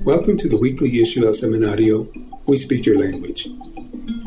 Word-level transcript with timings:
Welcome 0.00 0.36
to 0.38 0.48
the 0.48 0.58
weekly 0.58 0.88
issue 1.00 1.26
El 1.26 1.36
Semanario, 1.36 2.08
We 2.48 2.56
Speak 2.56 2.86
Your 2.86 2.98
Language, 2.98 3.46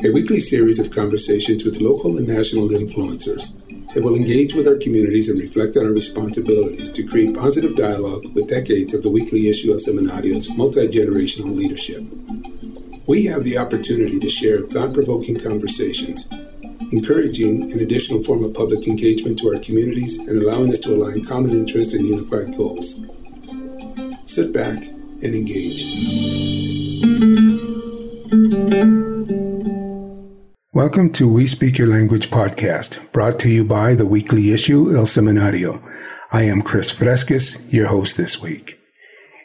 a 0.06 0.14
weekly 0.14 0.40
series 0.40 0.78
of 0.80 0.94
conversations 0.94 1.66
with 1.66 1.82
local 1.82 2.16
and 2.18 2.28
national 2.28 2.70
influencers 2.70 3.60
that 3.92 4.04
will 4.04 4.16
engage 4.16 4.54
with 4.54 4.70
our 4.70 4.78
communities 4.78 5.28
and 5.28 5.38
reflect 5.38 5.76
on 5.76 5.86
our 5.86 5.92
responsibilities 5.92 6.90
to 6.92 7.04
create 7.04 7.36
positive 7.36 7.76
dialogue 7.76 8.24
with 8.34 8.48
decades 8.48 8.94
of 8.94 9.04
the 9.04 9.10
weekly 9.10 9.50
issue 9.50 9.74
El 9.74 9.82
Semanario's 9.82 10.48
multi 10.56 10.88
generational 10.88 11.52
leadership. 11.52 12.06
We 13.10 13.26
have 13.26 13.44
the 13.44 13.58
opportunity 13.58 14.20
to 14.20 14.30
share 14.30 14.62
thought 14.62 14.94
provoking 14.94 15.42
conversations, 15.42 16.32
encouraging 16.94 17.74
an 17.74 17.82
additional 17.82 18.24
form 18.24 18.46
of 18.46 18.54
public 18.54 18.88
engagement 18.88 19.40
to 19.40 19.52
our 19.52 19.60
communities 19.60 20.24
and 20.30 20.40
allowing 20.40 20.72
us 20.72 20.80
to 20.86 20.96
align 20.96 21.26
common 21.26 21.52
interests 21.52 21.94
and 21.94 22.06
unified 22.06 22.56
goals. 22.56 23.04
Sit 24.24 24.54
back 24.54 24.80
and 25.24 25.36
engage. 25.36 25.84
Welcome 30.74 31.12
to 31.14 31.32
We 31.32 31.48
Speak 31.48 31.78
Your 31.78 31.88
Language 31.88 32.30
podcast, 32.30 33.12
brought 33.12 33.40
to 33.40 33.50
you 33.50 33.64
by 33.64 33.96
the 33.96 34.06
weekly 34.06 34.52
issue 34.52 34.96
El 34.96 35.06
Semanario. 35.06 35.82
I 36.32 36.44
am 36.44 36.62
Chris 36.62 36.92
Fresquez, 36.92 37.62
your 37.74 37.88
host 37.88 38.18
this 38.18 38.42
week. 38.42 38.80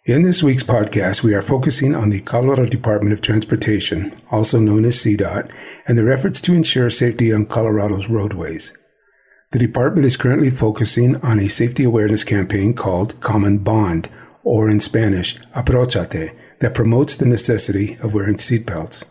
In 0.06 0.22
this 0.22 0.42
week's 0.42 0.64
podcast, 0.64 1.22
we 1.22 1.34
are 1.34 1.42
focusing 1.42 1.94
on 1.94 2.10
the 2.10 2.20
Colorado 2.22 2.66
Department 2.66 3.12
of 3.12 3.20
Transportation, 3.20 4.18
also 4.30 4.58
known 4.58 4.84
as 4.84 4.96
CDOT, 4.96 5.52
and 5.86 5.96
their 5.96 6.10
efforts 6.10 6.40
to 6.40 6.54
ensure 6.54 6.90
safety 6.90 7.32
on 7.32 7.46
Colorado's 7.46 8.08
roadways. 8.08 8.76
The 9.52 9.58
department 9.58 10.06
is 10.06 10.16
currently 10.16 10.50
focusing 10.50 11.16
on 11.16 11.38
a 11.38 11.48
safety 11.48 11.84
awareness 11.84 12.24
campaign 12.24 12.74
called 12.74 13.20
Common 13.20 13.58
Bond, 13.58 14.08
or 14.50 14.68
in 14.68 14.80
Spanish, 14.80 15.36
Abróchate, 15.54 16.36
that 16.58 16.74
promotes 16.74 17.14
the 17.14 17.28
necessity 17.28 17.96
of 18.02 18.14
wearing 18.14 18.34
seatbelts. 18.34 19.04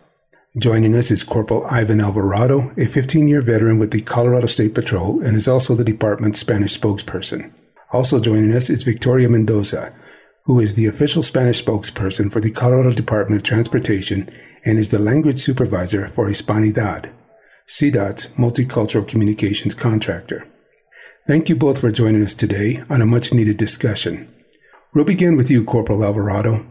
Joining 0.58 0.94
us 0.94 1.12
is 1.12 1.24
Corporal 1.24 1.66
Ivan 1.68 2.02
Alvarado, 2.02 2.74
a 2.76 2.86
15 2.86 3.26
year 3.26 3.42
veteran 3.42 3.80
with 3.80 3.92
the 3.92 4.02
Colorado 4.02 4.48
State 4.48 4.76
Patrol 4.76 5.22
and 5.22 5.38
is 5.38 5.48
also 5.48 5.76
the 5.76 5.86
department's 5.86 6.40
Spanish 6.40 6.78
spokesperson. 6.78 7.54
Also 7.94 8.20
joining 8.20 8.52
us 8.52 8.70
is 8.70 8.84
Victoria 8.84 9.30
Mendoza, 9.30 9.96
who 10.44 10.60
is 10.60 10.74
the 10.74 10.88
official 10.88 11.24
Spanish 11.24 11.64
spokesperson 11.64 12.30
for 12.30 12.42
the 12.42 12.52
Colorado 12.52 12.92
Department 12.92 13.40
of 13.42 13.48
Transportation 13.48 14.30
and 14.66 14.78
is 14.78 14.90
the 14.90 15.00
language 15.00 15.40
supervisor 15.40 16.10
for 16.10 16.28
Hispanidad, 16.28 17.14
CDOT's 17.66 18.28
multicultural 18.36 19.08
communications 19.08 19.74
contractor. 19.74 20.46
Thank 21.28 21.48
you 21.48 21.56
both 21.56 21.80
for 21.80 21.92
joining 21.92 22.24
us 22.24 22.34
today 22.34 22.84
on 22.90 23.02
a 23.02 23.06
much 23.06 23.32
needed 23.32 23.56
discussion. 23.56 24.36
We'll 24.92 25.06
begin 25.06 25.38
with 25.38 25.52
you, 25.52 25.64
Corporal 25.64 26.04
Alvarado. 26.04 26.66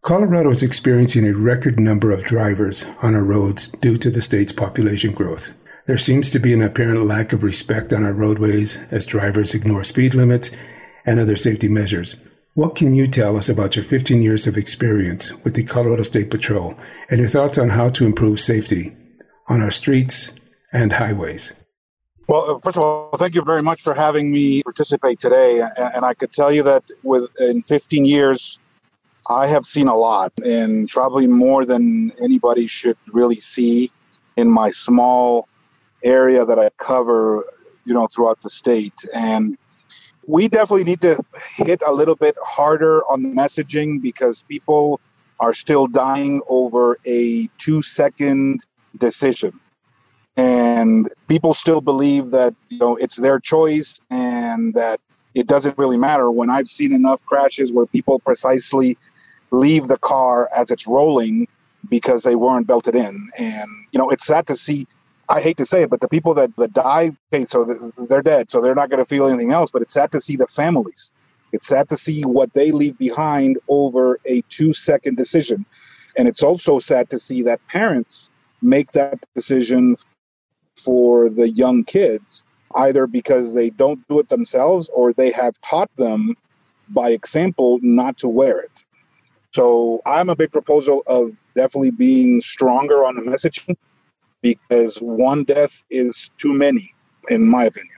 Colorado 0.00 0.48
is 0.48 0.62
experiencing 0.62 1.28
a 1.28 1.34
record 1.34 1.78
number 1.78 2.10
of 2.10 2.24
drivers 2.24 2.86
on 3.02 3.14
our 3.14 3.22
roads 3.22 3.68
due 3.68 3.98
to 3.98 4.10
the 4.10 4.22
state's 4.22 4.52
population 4.52 5.12
growth. 5.12 5.52
There 5.86 5.98
seems 5.98 6.30
to 6.30 6.38
be 6.38 6.54
an 6.54 6.62
apparent 6.62 7.04
lack 7.04 7.34
of 7.34 7.42
respect 7.42 7.92
on 7.92 8.04
our 8.04 8.14
roadways 8.14 8.78
as 8.90 9.04
drivers 9.04 9.54
ignore 9.54 9.84
speed 9.84 10.14
limits 10.14 10.50
and 11.04 11.20
other 11.20 11.36
safety 11.36 11.68
measures. 11.68 12.16
What 12.54 12.74
can 12.74 12.94
you 12.94 13.06
tell 13.06 13.36
us 13.36 13.50
about 13.50 13.76
your 13.76 13.84
15 13.84 14.22
years 14.22 14.46
of 14.46 14.56
experience 14.56 15.34
with 15.44 15.52
the 15.52 15.62
Colorado 15.62 16.04
State 16.04 16.30
Patrol 16.30 16.74
and 17.10 17.20
your 17.20 17.28
thoughts 17.28 17.58
on 17.58 17.68
how 17.68 17.90
to 17.90 18.06
improve 18.06 18.40
safety 18.40 18.96
on 19.46 19.60
our 19.60 19.70
streets 19.70 20.32
and 20.72 20.94
highways? 20.94 21.52
Well, 22.28 22.56
uh, 22.56 22.58
first 22.58 22.76
of 22.76 22.82
all, 22.82 23.10
thank 23.16 23.34
you 23.34 23.42
very 23.42 23.62
much 23.62 23.82
for 23.82 23.94
having 23.94 24.32
me 24.32 24.62
participate 24.62 25.20
today. 25.20 25.62
And 25.94 26.04
I 26.04 26.14
could 26.14 26.32
tell 26.32 26.50
you 26.50 26.62
that 26.64 26.82
within 27.04 27.62
15 27.62 28.04
years, 28.04 28.58
I 29.28 29.46
have 29.46 29.64
seen 29.64 29.86
a 29.88 29.96
lot, 29.96 30.32
and 30.44 30.88
probably 30.88 31.26
more 31.26 31.64
than 31.64 32.12
anybody 32.22 32.66
should 32.66 32.96
really 33.12 33.36
see 33.36 33.90
in 34.36 34.50
my 34.50 34.70
small 34.70 35.48
area 36.02 36.44
that 36.44 36.58
I 36.58 36.70
cover, 36.78 37.44
you 37.84 37.94
know, 37.94 38.08
throughout 38.08 38.40
the 38.42 38.50
state. 38.50 39.04
And 39.14 39.56
we 40.26 40.48
definitely 40.48 40.84
need 40.84 41.00
to 41.02 41.18
hit 41.56 41.80
a 41.86 41.92
little 41.92 42.16
bit 42.16 42.36
harder 42.42 43.02
on 43.04 43.22
the 43.22 43.30
messaging 43.30 44.02
because 44.02 44.42
people 44.42 45.00
are 45.38 45.52
still 45.52 45.86
dying 45.86 46.40
over 46.48 46.98
a 47.06 47.48
two 47.58 47.82
second 47.82 48.64
decision. 48.96 49.60
And 50.36 51.08
people 51.28 51.54
still 51.54 51.80
believe 51.80 52.30
that, 52.30 52.54
you 52.68 52.78
know, 52.78 52.96
it's 52.96 53.16
their 53.16 53.40
choice 53.40 54.00
and 54.10 54.74
that 54.74 55.00
it 55.34 55.46
doesn't 55.46 55.78
really 55.78 55.96
matter. 55.96 56.30
When 56.30 56.50
I've 56.50 56.68
seen 56.68 56.92
enough 56.92 57.24
crashes 57.24 57.72
where 57.72 57.86
people 57.86 58.18
precisely 58.18 58.98
leave 59.50 59.88
the 59.88 59.98
car 59.98 60.48
as 60.54 60.70
it's 60.70 60.86
rolling 60.86 61.48
because 61.88 62.22
they 62.22 62.36
weren't 62.36 62.66
belted 62.66 62.94
in. 62.94 63.28
And, 63.38 63.70
you 63.92 63.98
know, 63.98 64.10
it's 64.10 64.26
sad 64.26 64.46
to 64.48 64.56
see. 64.56 64.86
I 65.28 65.40
hate 65.40 65.56
to 65.56 65.66
say 65.66 65.82
it, 65.82 65.90
but 65.90 66.00
the 66.00 66.08
people 66.08 66.34
that, 66.34 66.54
that 66.56 66.72
die, 66.72 67.10
okay, 67.32 67.44
so 67.44 67.66
they're 68.08 68.22
dead, 68.22 68.50
so 68.50 68.60
they're 68.60 68.76
not 68.76 68.90
going 68.90 69.02
to 69.02 69.08
feel 69.08 69.26
anything 69.26 69.52
else. 69.52 69.70
But 69.70 69.82
it's 69.82 69.94
sad 69.94 70.12
to 70.12 70.20
see 70.20 70.36
the 70.36 70.46
families. 70.46 71.10
It's 71.52 71.66
sad 71.66 71.88
to 71.88 71.96
see 71.96 72.22
what 72.22 72.52
they 72.54 72.70
leave 72.70 72.98
behind 72.98 73.58
over 73.68 74.18
a 74.26 74.42
two 74.50 74.72
second 74.72 75.16
decision. 75.16 75.64
And 76.18 76.28
it's 76.28 76.42
also 76.42 76.78
sad 76.78 77.10
to 77.10 77.18
see 77.18 77.42
that 77.42 77.66
parents 77.68 78.30
make 78.62 78.92
that 78.92 79.18
decision 79.34 79.96
for 80.76 81.28
the 81.30 81.50
young 81.50 81.84
kids, 81.84 82.44
either 82.76 83.06
because 83.06 83.54
they 83.54 83.70
don't 83.70 84.06
do 84.08 84.18
it 84.18 84.28
themselves 84.28 84.88
or 84.94 85.12
they 85.12 85.32
have 85.32 85.60
taught 85.62 85.94
them 85.96 86.34
by 86.88 87.10
example 87.10 87.78
not 87.82 88.18
to 88.18 88.28
wear 88.28 88.60
it. 88.60 88.84
So 89.52 90.02
I'm 90.04 90.28
a 90.28 90.36
big 90.36 90.52
proposal 90.52 91.02
of 91.06 91.38
definitely 91.54 91.90
being 91.90 92.42
stronger 92.42 93.04
on 93.04 93.16
the 93.16 93.22
messaging 93.22 93.76
because 94.42 94.98
one 94.98 95.44
death 95.44 95.84
is 95.90 96.30
too 96.38 96.54
many, 96.54 96.94
in 97.28 97.48
my 97.48 97.64
opinion. 97.64 97.96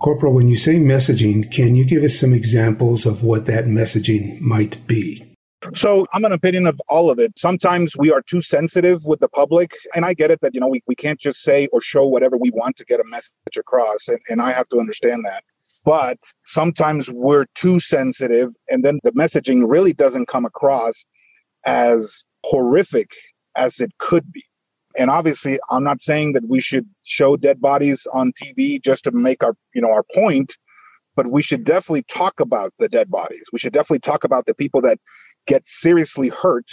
Corporal, 0.00 0.32
when 0.32 0.46
you 0.46 0.56
say 0.56 0.76
messaging, 0.76 1.50
can 1.50 1.74
you 1.74 1.84
give 1.84 2.04
us 2.04 2.18
some 2.18 2.32
examples 2.32 3.04
of 3.04 3.24
what 3.24 3.46
that 3.46 3.64
messaging 3.64 4.40
might 4.40 4.86
be? 4.86 5.27
So 5.74 6.06
I'm 6.12 6.24
an 6.24 6.32
opinion 6.32 6.66
of 6.66 6.80
all 6.88 7.10
of 7.10 7.18
it. 7.18 7.38
Sometimes 7.38 7.96
we 7.96 8.12
are 8.12 8.22
too 8.22 8.40
sensitive 8.40 9.00
with 9.04 9.20
the 9.20 9.28
public. 9.28 9.72
And 9.94 10.04
I 10.04 10.14
get 10.14 10.30
it 10.30 10.40
that, 10.42 10.54
you 10.54 10.60
know, 10.60 10.68
we, 10.68 10.82
we 10.86 10.94
can't 10.94 11.18
just 11.18 11.42
say 11.42 11.66
or 11.72 11.80
show 11.80 12.06
whatever 12.06 12.36
we 12.36 12.50
want 12.50 12.76
to 12.76 12.84
get 12.84 13.00
a 13.00 13.04
message 13.08 13.56
across. 13.58 14.06
And, 14.08 14.20
and 14.28 14.40
I 14.40 14.52
have 14.52 14.68
to 14.68 14.78
understand 14.78 15.24
that 15.24 15.42
but 15.84 16.18
sometimes 16.44 17.10
we're 17.10 17.46
too 17.54 17.80
sensitive 17.80 18.50
and 18.68 18.84
then 18.84 18.98
the 19.04 19.12
messaging 19.12 19.64
really 19.66 19.92
doesn't 19.92 20.28
come 20.28 20.44
across 20.44 21.06
as 21.64 22.26
horrific 22.44 23.10
as 23.56 23.80
it 23.80 23.90
could 23.98 24.30
be 24.32 24.44
and 24.98 25.10
obviously 25.10 25.58
i'm 25.70 25.84
not 25.84 26.00
saying 26.00 26.32
that 26.32 26.46
we 26.48 26.60
should 26.60 26.86
show 27.04 27.36
dead 27.36 27.60
bodies 27.60 28.06
on 28.12 28.32
tv 28.32 28.82
just 28.82 29.04
to 29.04 29.10
make 29.12 29.42
our 29.42 29.54
you 29.74 29.82
know 29.82 29.90
our 29.90 30.04
point 30.14 30.56
but 31.16 31.32
we 31.32 31.42
should 31.42 31.64
definitely 31.64 32.04
talk 32.04 32.38
about 32.38 32.72
the 32.78 32.88
dead 32.88 33.10
bodies 33.10 33.44
we 33.52 33.58
should 33.58 33.72
definitely 33.72 33.98
talk 33.98 34.24
about 34.24 34.46
the 34.46 34.54
people 34.54 34.80
that 34.80 34.98
get 35.48 35.66
seriously 35.66 36.28
hurt 36.28 36.70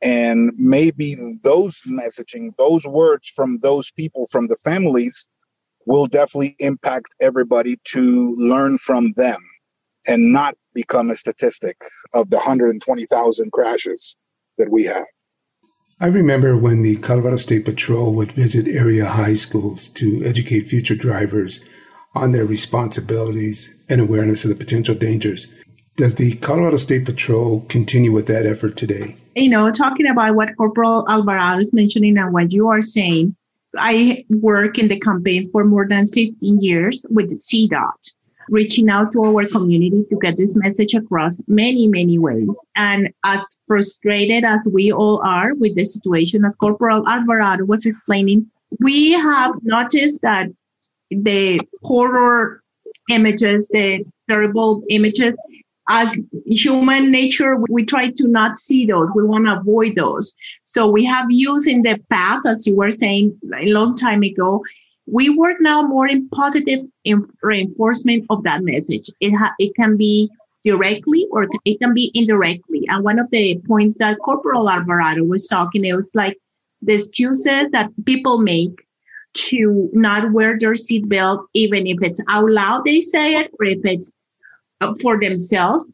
and 0.00 0.52
maybe 0.56 1.16
those 1.42 1.82
messaging 1.88 2.50
those 2.56 2.86
words 2.86 3.32
from 3.34 3.58
those 3.62 3.90
people 3.90 4.26
from 4.30 4.46
the 4.46 4.56
families 4.62 5.26
will 5.86 6.06
definitely 6.06 6.54
impact 6.60 7.08
everybody 7.20 7.76
to 7.84 8.34
learn 8.36 8.78
from 8.78 9.10
them 9.16 9.40
and 10.06 10.32
not 10.32 10.54
become 10.74 11.10
a 11.10 11.16
statistic 11.16 11.76
of 12.14 12.30
the 12.30 12.36
120,000 12.36 13.52
crashes 13.52 14.16
that 14.58 14.70
we 14.70 14.84
have. 14.84 15.06
I 16.00 16.06
remember 16.06 16.56
when 16.56 16.82
the 16.82 16.96
Colorado 16.96 17.38
State 17.38 17.64
Patrol 17.64 18.14
would 18.14 18.32
visit 18.32 18.68
area 18.68 19.06
high 19.06 19.34
schools 19.34 19.88
to 19.90 20.22
educate 20.24 20.68
future 20.68 20.94
drivers 20.94 21.64
on 22.14 22.30
their 22.30 22.46
responsibilities 22.46 23.74
and 23.88 24.00
awareness 24.00 24.44
of 24.44 24.50
the 24.50 24.56
potential 24.56 24.94
dangers. 24.94 25.48
Does 25.98 26.14
the 26.14 26.34
Colorado 26.36 26.76
State 26.76 27.04
Patrol 27.04 27.62
continue 27.62 28.12
with 28.12 28.28
that 28.28 28.46
effort 28.46 28.76
today? 28.76 29.16
You 29.34 29.48
know, 29.48 29.68
talking 29.68 30.06
about 30.06 30.36
what 30.36 30.56
Corporal 30.56 31.04
Alvarado 31.08 31.58
is 31.58 31.72
mentioning 31.72 32.16
and 32.16 32.32
what 32.32 32.52
you 32.52 32.68
are 32.68 32.80
saying, 32.80 33.34
I 33.76 34.22
work 34.30 34.78
in 34.78 34.86
the 34.86 35.00
campaign 35.00 35.50
for 35.50 35.64
more 35.64 35.88
than 35.88 36.06
15 36.06 36.60
years 36.60 37.04
with 37.10 37.36
CDOT, 37.40 38.14
reaching 38.48 38.88
out 38.88 39.10
to 39.10 39.24
our 39.24 39.44
community 39.46 40.04
to 40.08 40.16
get 40.22 40.36
this 40.36 40.54
message 40.54 40.94
across 40.94 41.42
many, 41.48 41.88
many 41.88 42.16
ways. 42.16 42.56
And 42.76 43.12
as 43.24 43.58
frustrated 43.66 44.44
as 44.44 44.68
we 44.72 44.92
all 44.92 45.20
are 45.26 45.52
with 45.56 45.74
the 45.74 45.82
situation, 45.82 46.44
as 46.44 46.54
Corporal 46.54 47.08
Alvarado 47.08 47.64
was 47.64 47.84
explaining, 47.84 48.48
we 48.78 49.14
have 49.14 49.52
noticed 49.64 50.22
that 50.22 50.46
the 51.10 51.58
horror 51.82 52.62
images, 53.10 53.68
the 53.70 54.04
terrible 54.28 54.84
images 54.90 55.36
as 55.88 56.16
human 56.46 57.10
nature, 57.10 57.56
we 57.70 57.84
try 57.84 58.10
to 58.10 58.28
not 58.28 58.56
see 58.56 58.86
those. 58.86 59.08
We 59.14 59.24
want 59.24 59.46
to 59.46 59.58
avoid 59.58 59.96
those. 59.96 60.34
So 60.64 60.86
we 60.86 61.04
have 61.06 61.26
used 61.30 61.66
in 61.66 61.82
the 61.82 61.98
past, 62.10 62.46
as 62.46 62.66
you 62.66 62.76
were 62.76 62.90
saying 62.90 63.38
a 63.58 63.66
long 63.66 63.96
time 63.96 64.22
ago, 64.22 64.62
we 65.06 65.30
work 65.30 65.56
now 65.60 65.82
more 65.82 66.06
in 66.06 66.28
positive 66.28 66.80
reinforcement 67.42 68.26
of 68.28 68.42
that 68.42 68.62
message. 68.62 69.08
It 69.20 69.34
ha- 69.34 69.54
it 69.58 69.74
can 69.74 69.96
be 69.96 70.28
directly 70.64 71.26
or 71.30 71.46
it 71.64 71.78
can 71.78 71.94
be 71.94 72.10
indirectly. 72.14 72.84
And 72.88 73.02
one 73.02 73.18
of 73.18 73.30
the 73.30 73.58
points 73.66 73.96
that 73.98 74.18
Corporal 74.18 74.68
Alvarado 74.68 75.24
was 75.24 75.46
talking, 75.48 75.84
it 75.86 75.94
was 75.94 76.10
like 76.14 76.36
the 76.82 76.94
excuses 76.94 77.70
that 77.72 77.90
people 78.04 78.38
make 78.38 78.84
to 79.34 79.88
not 79.92 80.32
wear 80.32 80.58
their 80.58 80.72
seatbelt, 80.72 81.46
even 81.54 81.86
if 81.86 81.98
it's 82.02 82.20
out 82.28 82.50
loud, 82.50 82.84
they 82.84 83.00
say 83.00 83.36
it, 83.36 83.50
or 83.58 83.66
if 83.66 83.78
it's 83.84 84.12
Uh, 84.80 84.94
for 85.02 85.18
themselves, 85.18 85.84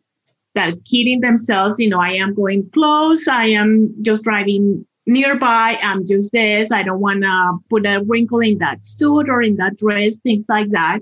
that 0.54 0.74
kidding 0.84 1.20
themselves, 1.20 1.76
you 1.78 1.88
know, 1.88 2.00
I 2.00 2.12
am 2.12 2.34
going 2.34 2.68
close, 2.74 3.26
I 3.26 3.46
am 3.46 3.94
just 4.02 4.24
driving 4.24 4.86
nearby, 5.06 5.78
I'm 5.82 6.06
just 6.06 6.32
this, 6.32 6.68
I 6.70 6.82
don't 6.82 7.00
want 7.00 7.22
to 7.22 7.58
put 7.70 7.86
a 7.86 8.04
wrinkle 8.06 8.40
in 8.40 8.58
that 8.58 8.84
suit 8.84 9.30
or 9.30 9.40
in 9.40 9.56
that 9.56 9.78
dress, 9.78 10.16
things 10.18 10.46
like 10.50 10.70
that. 10.72 11.00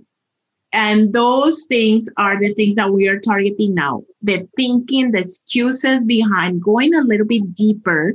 And 0.72 1.12
those 1.12 1.64
things 1.68 2.08
are 2.16 2.38
the 2.38 2.54
things 2.54 2.76
that 2.76 2.92
we 2.92 3.08
are 3.08 3.18
targeting 3.18 3.74
now. 3.74 4.04
The 4.22 4.48
thinking, 4.56 5.10
the 5.10 5.18
excuses 5.18 6.04
behind 6.04 6.62
going 6.62 6.94
a 6.94 7.02
little 7.02 7.26
bit 7.26 7.52
deeper 7.52 8.14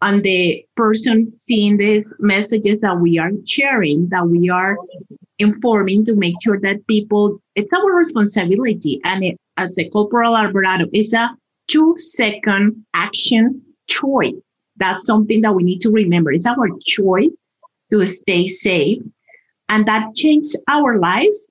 on 0.00 0.22
the 0.22 0.64
person 0.76 1.28
seeing 1.36 1.76
these 1.76 2.14
messages 2.20 2.80
that 2.80 3.00
we 3.00 3.18
are 3.18 3.32
sharing, 3.44 4.08
that 4.10 4.28
we 4.28 4.48
are 4.48 4.78
informing 5.40 6.04
to 6.04 6.14
make 6.14 6.34
sure 6.42 6.60
that 6.60 6.86
people, 6.86 7.40
it's 7.56 7.72
our 7.72 7.92
responsibility. 7.92 9.00
And 9.04 9.24
it, 9.24 9.36
as 9.56 9.78
a 9.78 9.88
Corporal 9.88 10.36
Alvarado, 10.36 10.86
it's 10.92 11.12
a 11.12 11.30
two 11.68 11.94
second 11.98 12.84
action 12.94 13.62
choice. 13.88 14.66
That's 14.76 15.04
something 15.04 15.40
that 15.40 15.54
we 15.54 15.62
need 15.62 15.80
to 15.80 15.90
remember. 15.90 16.32
It's 16.32 16.46
our 16.46 16.68
choice 16.86 17.30
to 17.90 18.06
stay 18.06 18.48
safe. 18.48 19.02
And 19.68 19.86
that 19.86 20.14
changed 20.14 20.56
our 20.68 20.98
lives 20.98 21.50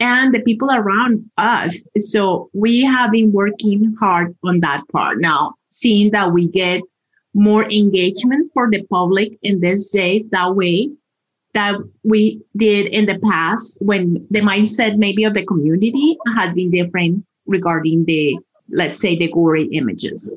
and 0.00 0.34
the 0.34 0.42
people 0.42 0.70
around 0.70 1.30
us. 1.36 1.80
So 1.98 2.50
we 2.52 2.82
have 2.82 3.12
been 3.12 3.32
working 3.32 3.94
hard 4.00 4.36
on 4.42 4.60
that 4.60 4.82
part 4.92 5.20
now, 5.20 5.54
seeing 5.68 6.10
that 6.10 6.32
we 6.32 6.48
get 6.48 6.82
more 7.34 7.64
engagement 7.70 8.50
for 8.52 8.68
the 8.70 8.82
public 8.90 9.38
in 9.42 9.60
this 9.60 9.90
days 9.90 10.24
that 10.30 10.54
way 10.54 10.90
that 11.54 11.76
we 12.02 12.42
did 12.56 12.86
in 12.86 13.06
the 13.06 13.18
past 13.18 13.78
when 13.80 14.26
the 14.30 14.40
mindset 14.40 14.96
maybe 14.96 15.24
of 15.24 15.34
the 15.34 15.44
community 15.44 16.16
has 16.38 16.54
been 16.54 16.70
different 16.70 17.24
regarding 17.46 18.04
the 18.06 18.38
let's 18.70 19.00
say 19.00 19.16
the 19.16 19.30
gory 19.30 19.66
images. 19.72 20.36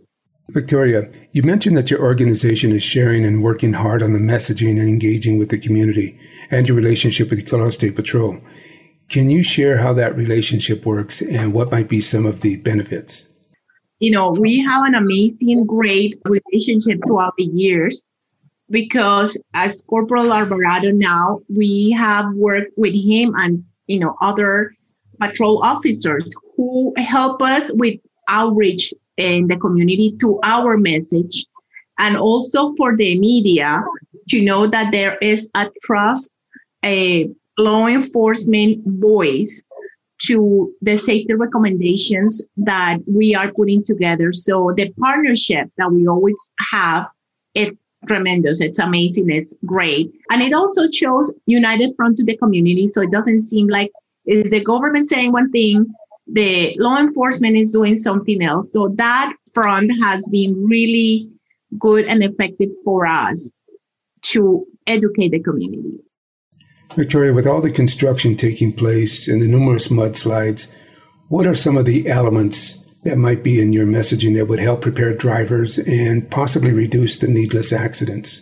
Victoria, 0.49 1.09
you 1.31 1.41
mentioned 1.41 1.75
that 1.75 1.89
your 1.89 2.01
organization 2.01 2.71
is 2.71 2.83
sharing 2.83 3.25
and 3.25 3.41
working 3.41 3.73
hard 3.73 4.03
on 4.03 4.13
the 4.13 4.19
messaging 4.19 4.79
and 4.79 4.87
engaging 4.87 5.39
with 5.39 5.49
the 5.49 5.57
community 5.57 6.19
and 6.51 6.67
your 6.67 6.77
relationship 6.77 7.29
with 7.29 7.39
the 7.39 7.45
Colorado 7.49 7.71
State 7.71 7.95
Patrol. 7.95 8.39
Can 9.09 9.29
you 9.29 9.41
share 9.41 9.77
how 9.77 9.93
that 9.93 10.15
relationship 10.15 10.85
works 10.85 11.21
and 11.21 11.53
what 11.53 11.71
might 11.71 11.89
be 11.89 12.01
some 12.01 12.25
of 12.25 12.41
the 12.41 12.57
benefits? 12.57 13.27
You 13.99 14.11
know, 14.11 14.31
we 14.31 14.59
have 14.59 14.83
an 14.85 14.93
amazing, 14.93 15.65
great 15.65 16.19
relationship 16.25 16.99
throughout 17.07 17.33
the 17.37 17.45
years 17.45 18.05
because 18.69 19.41
as 19.53 19.83
Corporal 19.83 20.33
Alvarado 20.33 20.91
now, 20.91 21.39
we 21.55 21.91
have 21.91 22.33
worked 22.33 22.71
with 22.77 22.93
him 22.93 23.33
and, 23.35 23.63
you 23.87 23.99
know, 23.99 24.15
other 24.21 24.73
patrol 25.19 25.61
officers 25.63 26.33
who 26.55 26.93
help 26.97 27.41
us 27.41 27.71
with 27.73 27.99
outreach 28.27 28.93
in 29.17 29.47
the 29.47 29.57
community 29.57 30.15
to 30.19 30.39
our 30.43 30.77
message 30.77 31.45
and 31.97 32.17
also 32.17 32.73
for 32.75 32.95
the 32.97 33.17
media 33.19 33.81
to 34.29 34.43
know 34.43 34.67
that 34.67 34.91
there 34.91 35.17
is 35.21 35.49
a 35.55 35.69
trust, 35.83 36.31
a 36.83 37.29
law 37.57 37.87
enforcement 37.87 38.81
voice 38.85 39.65
to 40.23 40.73
the 40.81 40.97
safety 40.97 41.33
recommendations 41.33 42.49
that 42.57 42.97
we 43.07 43.35
are 43.35 43.51
putting 43.51 43.83
together. 43.83 44.33
So 44.33 44.73
the 44.75 44.91
partnership 44.99 45.69
that 45.77 45.91
we 45.91 46.07
always 46.07 46.37
have, 46.71 47.07
it's 47.53 47.87
tremendous. 48.05 48.61
It's 48.61 48.79
amazing. 48.79 49.29
It's 49.29 49.55
great. 49.65 50.11
And 50.31 50.41
it 50.41 50.53
also 50.53 50.89
shows 50.91 51.33
united 51.45 51.91
front 51.95 52.17
to 52.17 52.25
the 52.25 52.37
community. 52.37 52.87
So 52.93 53.01
it 53.01 53.11
doesn't 53.11 53.41
seem 53.41 53.67
like 53.67 53.91
is 54.25 54.51
the 54.51 54.63
government 54.63 55.05
saying 55.05 55.31
one 55.31 55.51
thing, 55.51 55.85
the 56.27 56.75
law 56.79 56.97
enforcement 56.97 57.57
is 57.57 57.71
doing 57.71 57.95
something 57.95 58.41
else. 58.41 58.71
So 58.73 58.93
that 58.95 59.33
front 59.53 59.91
has 60.01 60.27
been 60.31 60.65
really 60.65 61.29
good 61.77 62.05
and 62.05 62.23
effective 62.23 62.69
for 62.83 63.05
us 63.05 63.51
to 64.23 64.65
educate 64.87 65.29
the 65.29 65.39
community. 65.39 65.99
Victoria, 66.95 67.33
with 67.33 67.47
all 67.47 67.61
the 67.61 67.71
construction 67.71 68.35
taking 68.35 68.71
place 68.71 69.27
and 69.27 69.41
the 69.41 69.47
numerous 69.47 69.89
mudslides, 69.89 70.71
what 71.27 71.45
are 71.45 71.55
some 71.55 71.77
of 71.77 71.85
the 71.85 72.07
elements 72.07 72.84
that 73.05 73.17
might 73.17 73.43
be 73.43 73.61
in 73.61 73.71
your 73.71 73.85
messaging 73.85 74.35
that 74.35 74.47
would 74.47 74.59
help 74.59 74.81
prepare 74.81 75.13
drivers 75.13 75.77
and 75.77 76.29
possibly 76.29 76.71
reduce 76.71 77.17
the 77.17 77.27
needless 77.27 77.71
accidents? 77.71 78.41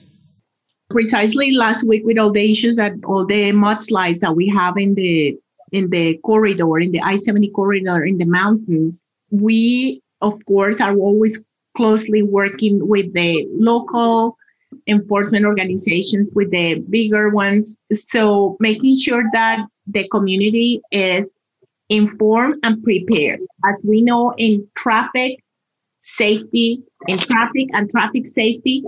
Precisely 0.89 1.51
last 1.51 1.88
week 1.88 2.04
with 2.06 2.18
all 2.18 2.31
the 2.31 2.51
issues 2.51 2.77
that 2.77 2.94
all 3.06 3.25
the 3.25 3.51
mudslides 3.51 4.19
that 4.19 4.36
we 4.36 4.48
have 4.48 4.77
in 4.77 4.95
the 4.95 5.38
in 5.71 5.89
the 5.89 6.18
corridor, 6.19 6.80
in 6.80 6.92
the 6.92 7.01
I-70 7.01 7.51
corridor 7.51 8.06
in 8.06 8.19
the 8.19 8.25
mountains, 8.25 9.06
we 9.31 10.01
of 10.21 10.39
course 10.45 10.80
are 10.80 10.95
always 10.95 11.44
closely 11.75 12.21
working 12.21 12.88
with 12.88 13.12
the 13.13 13.48
local 13.51 14.38
enforcement 14.88 15.45
organizations 15.45 16.30
with 16.33 16.51
the 16.51 16.75
bigger 16.89 17.30
ones. 17.30 17.77
So 17.95 18.56
making 18.59 18.98
sure 18.98 19.24
that 19.33 19.66
the 19.88 20.07
community 20.07 20.81
is 20.92 21.32
informed 21.94 22.56
and 22.63 22.84
prepared. 22.84 23.40
As 23.66 23.75
we 23.84 24.01
know 24.01 24.34
in 24.38 24.68
traffic 24.75 25.44
safety, 26.00 26.81
in 27.07 27.18
traffic 27.19 27.68
and 27.74 27.90
traffic 27.90 28.28
safety, 28.28 28.84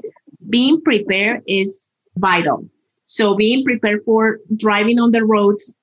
being 0.49 0.81
prepared 0.81 1.43
is 1.47 1.91
vital. 2.17 2.67
So 3.05 3.35
being 3.35 3.63
prepared 3.63 4.01
for 4.05 4.39
driving 4.55 4.99
on 4.99 5.11
the 5.11 5.23
roads 5.23 5.77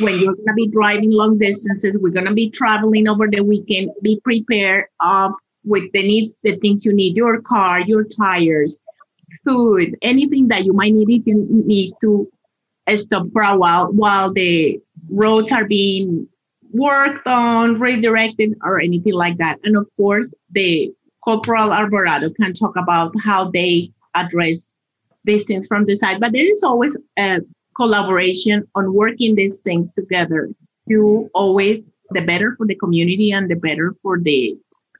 when 0.00 0.18
you're 0.18 0.34
going 0.34 0.46
to 0.48 0.54
be 0.54 0.68
driving 0.68 1.12
long 1.12 1.38
distances, 1.38 1.96
we're 2.00 2.10
going 2.10 2.26
to 2.26 2.34
be 2.34 2.50
traveling 2.50 3.06
over 3.06 3.28
the 3.30 3.44
weekend, 3.44 3.90
be 4.02 4.20
prepared 4.24 4.86
of 5.00 5.32
with 5.64 5.84
the 5.92 6.02
needs, 6.02 6.36
the 6.42 6.56
things 6.56 6.84
you 6.84 6.92
need, 6.92 7.16
your 7.16 7.40
car, 7.40 7.80
your 7.82 8.02
tires, 8.02 8.80
food, 9.44 9.96
anything 10.02 10.48
that 10.48 10.64
you 10.64 10.72
might 10.72 10.92
need 10.92 11.20
if 11.20 11.26
you 11.26 11.46
need 11.48 11.92
to 12.00 12.28
stop 12.96 13.26
for 13.32 13.42
a 13.42 13.56
while 13.56 13.92
while 13.92 14.32
the 14.32 14.80
roads 15.08 15.52
are 15.52 15.64
being 15.64 16.28
worked 16.74 17.26
on, 17.26 17.78
redirected, 17.78 18.58
or 18.62 18.80
anything 18.80 19.14
like 19.14 19.38
that. 19.38 19.58
And 19.64 19.76
of 19.76 19.86
course, 19.96 20.34
the 20.50 20.92
Corporal 21.22 21.72
Alvarado 21.72 22.30
can 22.30 22.52
talk 22.52 22.76
about 22.76 23.14
how 23.22 23.50
they 23.50 23.90
address 24.14 24.76
these 25.24 25.46
things 25.46 25.66
from 25.66 25.86
the 25.86 25.96
side. 25.96 26.20
But 26.20 26.32
there 26.32 26.46
is 26.46 26.62
always 26.62 26.96
a 27.18 27.40
collaboration 27.76 28.68
on 28.74 28.92
working 28.92 29.34
these 29.34 29.62
things 29.62 29.92
together 29.92 30.50
to 30.88 31.30
always 31.32 31.90
the 32.10 32.20
better 32.26 32.54
for 32.56 32.66
the 32.66 32.74
community 32.74 33.32
and 33.32 33.50
the 33.50 33.56
better 33.56 33.94
for 34.02 34.20
the 34.20 34.56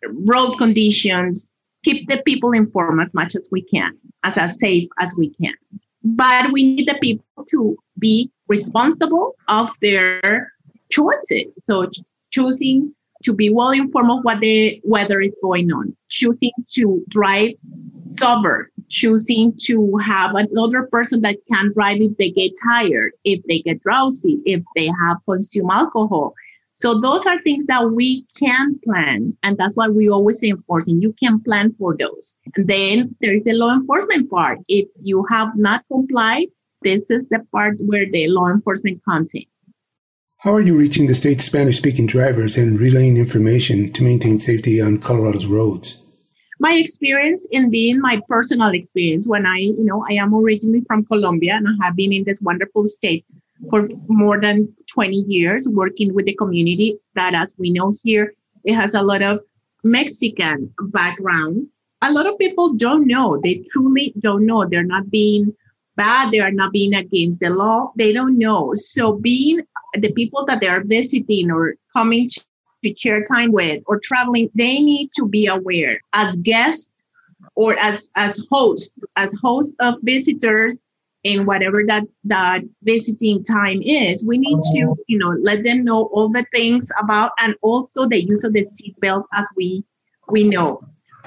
road 0.09 0.57
conditions 0.57 1.53
keep 1.85 2.09
the 2.09 2.23
people 2.23 2.53
informed 2.53 3.01
as 3.03 3.13
much 3.13 3.35
as 3.35 3.49
we 3.53 3.63
can, 3.63 3.93
as, 4.23 4.39
as 4.39 4.59
safe 4.59 4.89
as 5.01 5.15
we 5.19 5.29
can. 5.35 5.55
But 6.03 6.53
we 6.53 6.77
need 6.77 6.89
the 6.89 6.99
people 7.01 7.45
to 7.51 7.77
be 7.99 8.31
responsible 8.49 9.37
of 9.49 9.71
their 9.81 10.54
choices. 10.95 11.63
So 11.65 11.87
ch- 11.87 12.01
choosing 12.31 12.95
to 13.25 13.33
be 13.33 13.51
well 13.51 13.71
informed 13.71 14.11
of 14.11 14.25
what 14.25 14.41
the 14.41 14.81
weather 14.85 15.21
is 15.21 15.33
going 15.43 15.73
on, 15.73 15.97
choosing 16.09 16.53
to 16.75 17.03
drive 17.09 17.53
sober, 18.19 18.71
choosing 18.91 19.55
to 19.63 19.97
have 19.97 20.35
another 20.35 20.89
person 20.93 21.23
that 21.23 21.37
can 21.51 21.71
drive 21.75 22.01
if 22.01 22.17
they 22.19 22.31
get 22.31 22.53
tired, 22.63 23.13
if 23.25 23.43
they 23.49 23.61
get 23.61 23.83
drowsy, 23.83 24.41
if 24.45 24.63
they 24.77 24.87
have 24.87 25.17
consumed 25.27 25.71
alcohol, 25.73 26.35
so 26.77 27.01
those 27.01 27.25
are 27.25 27.41
things 27.43 27.67
that 27.69 27.93
we 27.93 28.27
can 28.37 28.79
plan. 28.85 29.37
And 29.45 29.57
that's 29.57 29.77
why 29.77 29.89
we 29.89 30.11
always 30.11 30.41
say 30.41 30.49
enforcing, 30.49 31.01
you 31.01 31.15
can 31.21 31.41
plan 31.41 31.73
for 31.79 31.97
those. 31.97 32.37
And 32.57 32.67
then 32.67 33.15
there 33.21 33.33
is 33.33 33.45
the 33.45 33.53
law 33.53 33.73
enforcement 33.73 34.29
part. 34.29 34.59
If 34.67 34.89
you 35.01 35.25
have 35.31 35.57
not 35.57 35.85
complied, 35.91 36.49
this 36.83 37.11
is 37.11 37.29
the 37.29 37.47
part 37.53 37.77
where 37.79 38.11
the 38.11 38.27
law 38.27 38.49
enforcement 38.49 39.05
comes 39.05 39.31
in. 39.35 39.45
How 40.45 40.53
are 40.53 40.61
you 40.61 40.77
reaching 40.77 41.07
the 41.07 41.15
state 41.15 41.41
Spanish 41.41 41.79
speaking 41.79 42.07
drivers 42.07 42.59
and 42.59 42.79
relaying 42.79 43.17
information 43.17 43.91
to 43.95 44.03
maintain 44.03 44.39
safety 44.39 44.79
on 44.79 44.99
Colorado's 44.99 45.47
roads? 45.47 46.03
My 46.61 46.75
experience 46.75 47.49
in 47.51 47.71
being 47.71 47.99
my 47.99 48.21
personal 48.29 48.69
experience 48.75 49.27
when 49.27 49.47
I, 49.47 49.57
you 49.57 49.83
know, 49.83 50.05
I 50.07 50.17
am 50.17 50.35
originally 50.35 50.83
from 50.87 51.07
Colombia 51.07 51.55
and 51.55 51.67
I 51.67 51.87
have 51.87 51.97
been 51.97 52.13
in 52.13 52.25
this 52.25 52.43
wonderful 52.43 52.87
state 52.87 53.25
for 53.71 53.89
more 54.09 54.39
than 54.39 54.69
20 54.93 55.17
years 55.27 55.67
working 55.67 56.13
with 56.13 56.27
the 56.27 56.35
community 56.35 56.99
that 57.15 57.33
as 57.33 57.57
we 57.59 57.71
know 57.71 57.95
here 58.03 58.35
it 58.65 58.75
has 58.75 58.93
a 58.93 59.01
lot 59.01 59.23
of 59.23 59.41
mexican 59.83 60.75
background. 60.89 61.69
A 62.03 62.13
lot 62.13 62.27
of 62.27 62.39
people 62.39 62.75
don't 62.75 63.07
know 63.07 63.41
they 63.43 63.65
truly 63.73 64.13
don't 64.21 64.45
know. 64.45 64.67
They're 64.67 64.83
not 64.83 65.11
being 65.11 65.55
bad 65.97 66.33
they 66.33 66.41
are 66.41 66.51
not 66.51 66.73
being 66.73 66.93
against 66.93 67.41
the 67.41 67.49
law 67.49 67.93
they 67.97 68.13
don't 68.13 68.37
know. 68.37 68.73
So 68.75 69.15
being 69.15 69.63
the 69.97 70.13
people 70.13 70.45
that 70.47 70.61
they 70.61 70.69
are 70.69 70.83
visiting 70.85 71.51
or 71.51 71.75
coming 71.93 72.29
to 72.85 72.95
share 72.95 73.25
time 73.25 73.53
with 73.53 73.83
or 73.87 73.99
traveling, 74.01 74.51
they 74.55 74.81
need 74.81 75.11
to 75.17 75.27
be 75.27 75.47
aware 75.47 76.01
as 76.13 76.37
guests 76.39 76.93
or 77.55 77.77
as 77.79 78.09
as 78.17 78.41
hosts, 78.51 79.05
as 79.17 79.31
hosts 79.43 79.77
of 79.81 79.95
visitors 80.03 80.77
in 81.23 81.47
whatever 81.47 81.85
that 81.87 82.05
that 82.25 82.63
visiting 82.83 83.43
time 83.45 83.81
is. 83.83 84.25
We 84.25 84.39
need 84.39 84.61
to, 84.73 84.87
oh. 84.91 84.97
you 85.07 85.19
know, 85.19 85.35
let 85.41 85.65
them 85.65 85.85
know 85.85 86.05
all 86.13 86.29
the 86.29 86.47
things 86.55 86.91
about 87.01 87.33
and 87.41 87.55
also 87.63 88.09
the 88.09 88.23
use 88.23 88.45
of 88.45 88.53
the 88.53 88.67
seatbelt 88.67 89.25
as 89.35 89.47
we 89.57 89.85
we 90.29 90.45
know. 90.45 90.83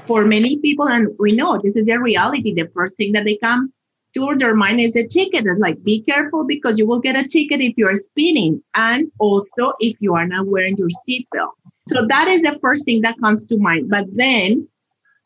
For 0.06 0.24
many 0.24 0.58
people, 0.60 0.88
and 0.88 1.10
we 1.20 1.34
know 1.34 1.60
this 1.62 1.76
is 1.76 1.86
their 1.86 2.00
reality, 2.00 2.54
the 2.54 2.70
first 2.74 2.96
thing 2.96 3.12
that 3.14 3.26
they 3.26 3.36
come 3.36 3.74
to 4.18 4.36
their 4.38 4.56
mind 4.56 4.80
is 4.80 4.96
a 4.96 5.06
ticket. 5.06 5.46
It's 5.46 5.60
like 5.60 5.84
be 5.84 6.02
careful 6.02 6.46
because 6.46 6.78
you 6.78 6.88
will 6.88 7.00
get 7.00 7.16
a 7.16 7.28
ticket 7.28 7.62
if 7.62 7.74
you 7.78 7.88
are 7.88 7.96
speeding 7.96 8.64
and 8.76 9.12
also 9.20 9.74
if 9.80 9.98
you 10.00 10.16
are 10.16 10.28
not 10.28 10.48
wearing 10.48 10.78
your 10.78 10.90
seatbelt. 10.90 11.52
So 11.88 12.06
that 12.08 12.28
is 12.28 12.42
the 12.42 12.58
first 12.62 12.86
thing 12.86 13.02
that 13.02 13.20
comes 13.20 13.46
to 13.46 13.58
mind. 13.58 13.90
But 13.90 14.06
then 14.14 14.68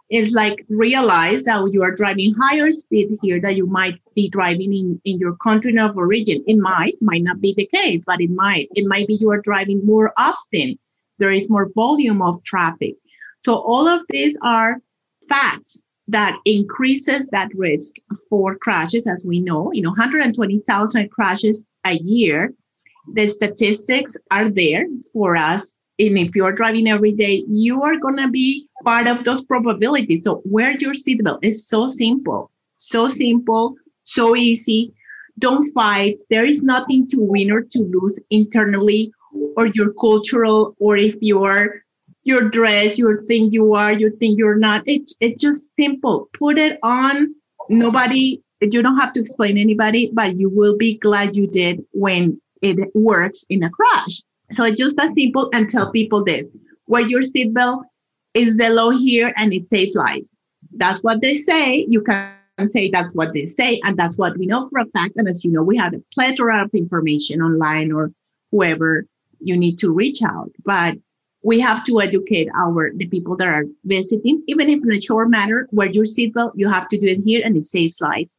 it's 0.09 0.33
like 0.33 0.65
realize 0.69 1.43
that 1.43 1.69
you 1.71 1.81
are 1.83 1.95
driving 1.95 2.35
higher 2.39 2.69
speed 2.71 3.17
here 3.21 3.39
that 3.41 3.55
you 3.55 3.65
might 3.65 3.99
be 4.13 4.29
driving 4.29 4.73
in, 4.73 5.01
in 5.05 5.17
your 5.19 5.37
country 5.37 5.77
of 5.79 5.97
origin. 5.97 6.43
It 6.47 6.57
might, 6.57 6.95
might 7.01 7.23
not 7.23 7.39
be 7.39 7.53
the 7.55 7.65
case, 7.65 8.03
but 8.05 8.19
it 8.21 8.29
might. 8.29 8.67
It 8.75 8.87
might 8.87 9.07
be 9.07 9.15
you 9.15 9.31
are 9.31 9.41
driving 9.41 9.85
more 9.85 10.13
often. 10.17 10.77
There 11.17 11.31
is 11.31 11.49
more 11.49 11.69
volume 11.75 12.21
of 12.21 12.43
traffic. 12.43 12.95
So 13.43 13.55
all 13.55 13.87
of 13.87 14.01
these 14.09 14.37
are 14.43 14.77
facts 15.29 15.81
that 16.11 16.37
increases 16.45 17.27
that 17.29 17.49
risk 17.55 17.95
for 18.29 18.55
crashes, 18.55 19.07
as 19.07 19.25
we 19.25 19.39
know, 19.39 19.71
you 19.73 19.81
know, 19.81 19.89
120,000 19.89 21.11
crashes 21.11 21.63
a 21.85 21.93
year. 21.93 22.53
The 23.13 23.27
statistics 23.27 24.15
are 24.29 24.49
there 24.49 24.85
for 25.11 25.35
us 25.35 25.77
and 26.01 26.17
if 26.17 26.35
you're 26.35 26.51
driving 26.51 26.87
every 26.87 27.11
day, 27.11 27.43
you 27.47 27.83
are 27.83 27.97
going 27.97 28.17
to 28.17 28.27
be 28.27 28.67
part 28.83 29.05
of 29.05 29.23
those 29.23 29.45
probabilities. 29.45 30.23
So 30.23 30.41
wear 30.45 30.71
your 30.71 30.93
seatbelt. 30.93 31.39
It's 31.43 31.67
so 31.67 31.87
simple, 31.87 32.49
so 32.77 33.07
simple, 33.07 33.75
so 34.03 34.35
easy. 34.35 34.93
Don't 35.37 35.63
fight. 35.73 36.17
There 36.31 36.45
is 36.45 36.63
nothing 36.63 37.07
to 37.11 37.17
win 37.19 37.51
or 37.51 37.61
to 37.61 37.79
lose 37.79 38.19
internally 38.31 39.11
or 39.55 39.67
your 39.67 39.93
cultural 39.93 40.75
or 40.79 40.97
if 40.97 41.15
you're 41.21 41.83
your 42.23 42.49
dress, 42.49 42.97
your 42.97 43.23
thing 43.23 43.51
you 43.51 43.73
are, 43.73 43.91
your 43.91 44.11
thing 44.11 44.35
you're 44.37 44.57
not. 44.57 44.83
It's 44.85 45.15
it's 45.19 45.41
just 45.41 45.75
simple. 45.75 46.29
Put 46.37 46.57
it 46.57 46.77
on. 46.83 47.33
Nobody, 47.69 48.41
you 48.59 48.81
don't 48.81 48.97
have 48.97 49.13
to 49.13 49.21
explain 49.21 49.57
anybody, 49.57 50.11
but 50.13 50.37
you 50.37 50.49
will 50.49 50.77
be 50.77 50.97
glad 50.97 51.35
you 51.35 51.47
did 51.47 51.83
when 51.91 52.39
it 52.61 52.77
works 52.93 53.45
in 53.49 53.63
a 53.63 53.69
crash. 53.69 54.21
So 54.51 54.65
it's 54.65 54.77
just 54.77 54.99
as 54.99 55.11
simple 55.15 55.49
and 55.53 55.69
tell 55.69 55.91
people 55.91 56.23
this. 56.23 56.45
Wear 56.87 57.01
your 57.01 57.21
seatbelt 57.21 57.83
is 58.33 58.57
the 58.57 58.69
law 58.69 58.89
here 58.89 59.33
and 59.37 59.53
it 59.53 59.67
saves 59.67 59.95
lives. 59.95 60.27
That's 60.73 61.01
what 61.03 61.21
they 61.21 61.35
say. 61.35 61.85
You 61.89 62.01
can 62.01 62.33
say 62.67 62.89
that's 62.89 63.15
what 63.15 63.33
they 63.33 63.45
say, 63.45 63.79
and 63.83 63.97
that's 63.97 64.17
what 64.17 64.37
we 64.37 64.45
know 64.45 64.69
for 64.69 64.79
a 64.79 64.85
fact. 64.87 65.13
And 65.15 65.27
as 65.27 65.43
you 65.43 65.51
know, 65.51 65.63
we 65.63 65.77
have 65.77 65.93
a 65.93 66.03
plethora 66.13 66.63
of 66.63 66.69
information 66.73 67.41
online 67.41 67.91
or 67.91 68.11
whoever 68.51 69.05
you 69.39 69.57
need 69.57 69.79
to 69.79 69.91
reach 69.91 70.21
out. 70.21 70.51
But 70.63 70.97
we 71.43 71.59
have 71.59 71.83
to 71.85 72.01
educate 72.01 72.47
our 72.55 72.91
the 72.95 73.07
people 73.07 73.35
that 73.37 73.47
are 73.47 73.65
visiting, 73.85 74.43
even 74.47 74.69
if 74.69 74.83
in 74.83 74.91
a 74.91 75.01
short 75.01 75.29
matter, 75.29 75.67
wear 75.71 75.89
your 75.89 76.05
seatbelt, 76.05 76.51
you 76.55 76.69
have 76.69 76.87
to 76.89 76.97
do 76.97 77.07
it 77.07 77.21
here 77.25 77.41
and 77.43 77.57
it 77.57 77.63
saves 77.63 77.99
lives. 77.99 78.37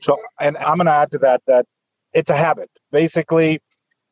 So 0.00 0.16
and 0.40 0.56
I'm 0.58 0.78
gonna 0.78 0.90
add 0.90 1.10
to 1.12 1.18
that 1.18 1.42
that 1.46 1.66
it's 2.12 2.30
a 2.30 2.36
habit. 2.36 2.70
Basically, 2.92 3.60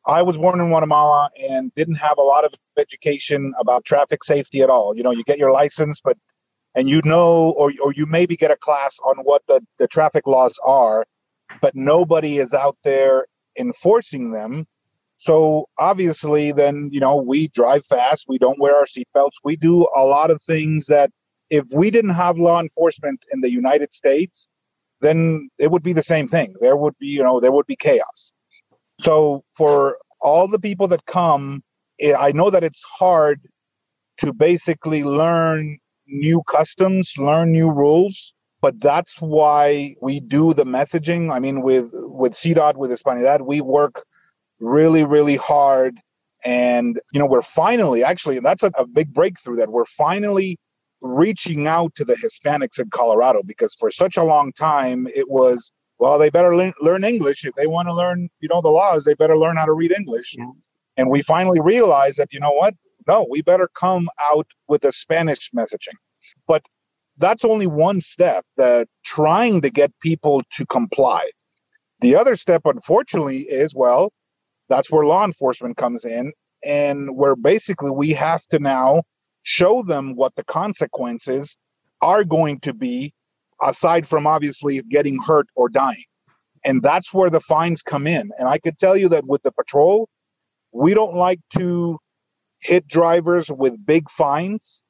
I 0.05 0.21
was 0.21 0.37
born 0.37 0.59
in 0.59 0.67
Guatemala 0.67 1.29
and 1.41 1.73
didn't 1.75 1.95
have 1.95 2.17
a 2.17 2.21
lot 2.21 2.45
of 2.45 2.53
education 2.77 3.53
about 3.59 3.85
traffic 3.85 4.23
safety 4.23 4.61
at 4.61 4.69
all. 4.69 4.95
You 4.95 5.03
know, 5.03 5.11
you 5.11 5.23
get 5.23 5.37
your 5.37 5.51
license, 5.51 6.01
but 6.03 6.17
and 6.75 6.89
you 6.89 7.01
know, 7.05 7.51
or 7.57 7.71
or 7.81 7.93
you 7.93 8.05
maybe 8.05 8.35
get 8.35 8.51
a 8.51 8.57
class 8.57 8.99
on 9.05 9.17
what 9.23 9.43
the, 9.47 9.61
the 9.79 9.87
traffic 9.87 10.27
laws 10.27 10.57
are, 10.65 11.05
but 11.61 11.75
nobody 11.75 12.37
is 12.37 12.53
out 12.53 12.77
there 12.83 13.25
enforcing 13.57 14.31
them. 14.31 14.65
So 15.23 15.69
obviously, 15.79 16.51
then 16.51 16.89
you 16.91 16.99
know 16.99 17.15
we 17.15 17.47
drive 17.47 17.85
fast, 17.85 18.25
we 18.27 18.37
don't 18.37 18.59
wear 18.59 18.75
our 18.75 18.85
seatbelts, 18.85 19.37
we 19.41 19.55
do 19.55 19.87
a 19.95 20.03
lot 20.03 20.29
of 20.31 20.41
things 20.41 20.87
that 20.87 21.11
if 21.49 21.65
we 21.73 21.89
didn't 21.89 22.15
have 22.23 22.37
law 22.37 22.59
enforcement 22.59 23.23
in 23.31 23.39
the 23.39 23.49
United 23.49 23.93
States, 23.93 24.49
then 24.99 25.47
it 25.57 25.71
would 25.71 25.81
be 25.81 25.93
the 25.93 26.03
same 26.03 26.27
thing. 26.27 26.53
There 26.59 26.75
would 26.75 26.97
be, 26.99 27.07
you 27.07 27.23
know, 27.23 27.39
there 27.39 27.53
would 27.53 27.67
be 27.67 27.77
chaos. 27.77 28.33
So 28.99 29.45
for 29.55 29.97
all 30.19 30.49
the 30.49 30.59
people 30.59 30.89
that 30.89 31.05
come, 31.05 31.63
eh, 32.01 32.13
I 32.19 32.33
know 32.33 32.49
that 32.49 32.65
it's 32.65 32.83
hard 32.83 33.39
to 34.17 34.33
basically 34.33 35.05
learn 35.05 35.77
new 36.05 36.41
customs, 36.49 37.13
learn 37.17 37.53
new 37.53 37.71
rules, 37.71 38.33
but 38.61 38.77
that's 38.81 39.21
why 39.21 39.95
we 40.01 40.19
do 40.19 40.53
the 40.53 40.65
messaging. 40.65 41.31
I 41.31 41.39
mean, 41.39 41.61
with 41.61 41.91
with 41.93 42.33
CDOT, 42.33 42.75
with 42.75 42.91
Hispanidad, 42.91 43.45
we 43.47 43.61
work 43.61 44.03
really, 44.63 45.05
really 45.05 45.35
hard. 45.35 45.99
And 46.45 46.99
you 47.13 47.19
know, 47.19 47.25
we're 47.25 47.41
finally 47.41 48.03
actually, 48.03 48.37
and 48.37 48.45
that's 48.45 48.63
a, 48.63 48.71
a 48.77 48.85
big 48.85 49.13
breakthrough 49.13 49.55
that 49.57 49.69
we're 49.69 49.85
finally 49.85 50.57
reaching 51.01 51.67
out 51.67 51.93
to 51.95 52.05
the 52.05 52.15
Hispanics 52.15 52.79
in 52.79 52.89
Colorado 52.89 53.43
because 53.45 53.75
for 53.75 53.91
such 53.91 54.17
a 54.17 54.23
long 54.23 54.53
time 54.53 55.07
it 55.13 55.29
was 55.29 55.71
well, 55.99 56.17
they 56.17 56.29
better 56.29 56.55
le- 56.55 56.73
learn 56.81 57.03
English 57.03 57.45
if 57.45 57.53
they 57.55 57.67
want 57.67 57.87
to 57.87 57.93
learn, 57.93 58.27
you 58.41 58.49
know, 58.49 58.61
the 58.61 58.69
laws. 58.69 59.05
They 59.05 59.13
better 59.13 59.37
learn 59.37 59.55
how 59.57 59.65
to 59.65 59.71
read 59.71 59.93
English. 59.97 60.35
And 60.97 61.09
we 61.09 61.21
finally 61.21 61.61
realized 61.61 62.17
that, 62.17 62.33
you 62.33 62.39
know 62.39 62.51
what? 62.51 62.73
No, 63.07 63.25
we 63.29 63.41
better 63.41 63.69
come 63.79 64.09
out 64.19 64.47
with 64.67 64.83
a 64.83 64.91
Spanish 64.91 65.51
messaging. 65.55 65.95
But 66.47 66.63
that's 67.17 67.45
only 67.45 67.67
one 67.67 68.01
step. 68.01 68.43
That 68.57 68.87
trying 69.05 69.61
to 69.61 69.69
get 69.69 69.97
people 70.01 70.41
to 70.53 70.65
comply. 70.65 71.29
The 72.01 72.15
other 72.15 72.35
step, 72.35 72.63
unfortunately, 72.65 73.43
is 73.43 73.73
well, 73.73 74.11
that's 74.73 74.89
where 74.89 75.05
law 75.05 75.23
enforcement 75.23 75.77
comes 75.77 76.03
in, 76.03 76.33
and 76.65 77.15
where 77.15 77.35
basically 77.35 77.91
we 77.91 78.09
have 78.09 78.41
to 78.47 78.57
now 78.57 79.03
show 79.43 79.83
them 79.83 80.15
what 80.15 80.33
the 80.35 80.43
consequences 80.45 81.55
are 82.01 82.23
going 82.23 82.59
to 82.61 82.73
be 82.73 83.13
aside 83.61 84.07
from 84.07 84.25
obviously 84.25 84.81
getting 84.89 85.21
hurt 85.21 85.45
or 85.55 85.69
dying. 85.69 86.03
And 86.65 86.81
that's 86.81 87.13
where 87.13 87.29
the 87.29 87.39
fines 87.39 87.83
come 87.83 88.07
in. 88.07 88.31
And 88.39 88.47
I 88.47 88.57
could 88.57 88.79
tell 88.79 88.97
you 88.97 89.09
that 89.09 89.27
with 89.27 89.43
the 89.43 89.51
patrol, 89.51 90.09
we 90.71 90.95
don't 90.95 91.13
like 91.13 91.39
to 91.57 91.99
hit 92.59 92.87
drivers 92.87 93.51
with 93.51 93.85
big 93.85 94.09
fines, 94.09 94.81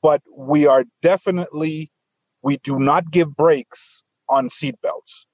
but 0.00 0.22
we 0.36 0.64
are 0.66 0.84
definitely, 1.02 1.90
we 2.42 2.58
do 2.58 2.78
not 2.78 3.10
give 3.10 3.34
breaks 3.34 4.04
on 4.28 4.48
seatbelts. 4.48 5.26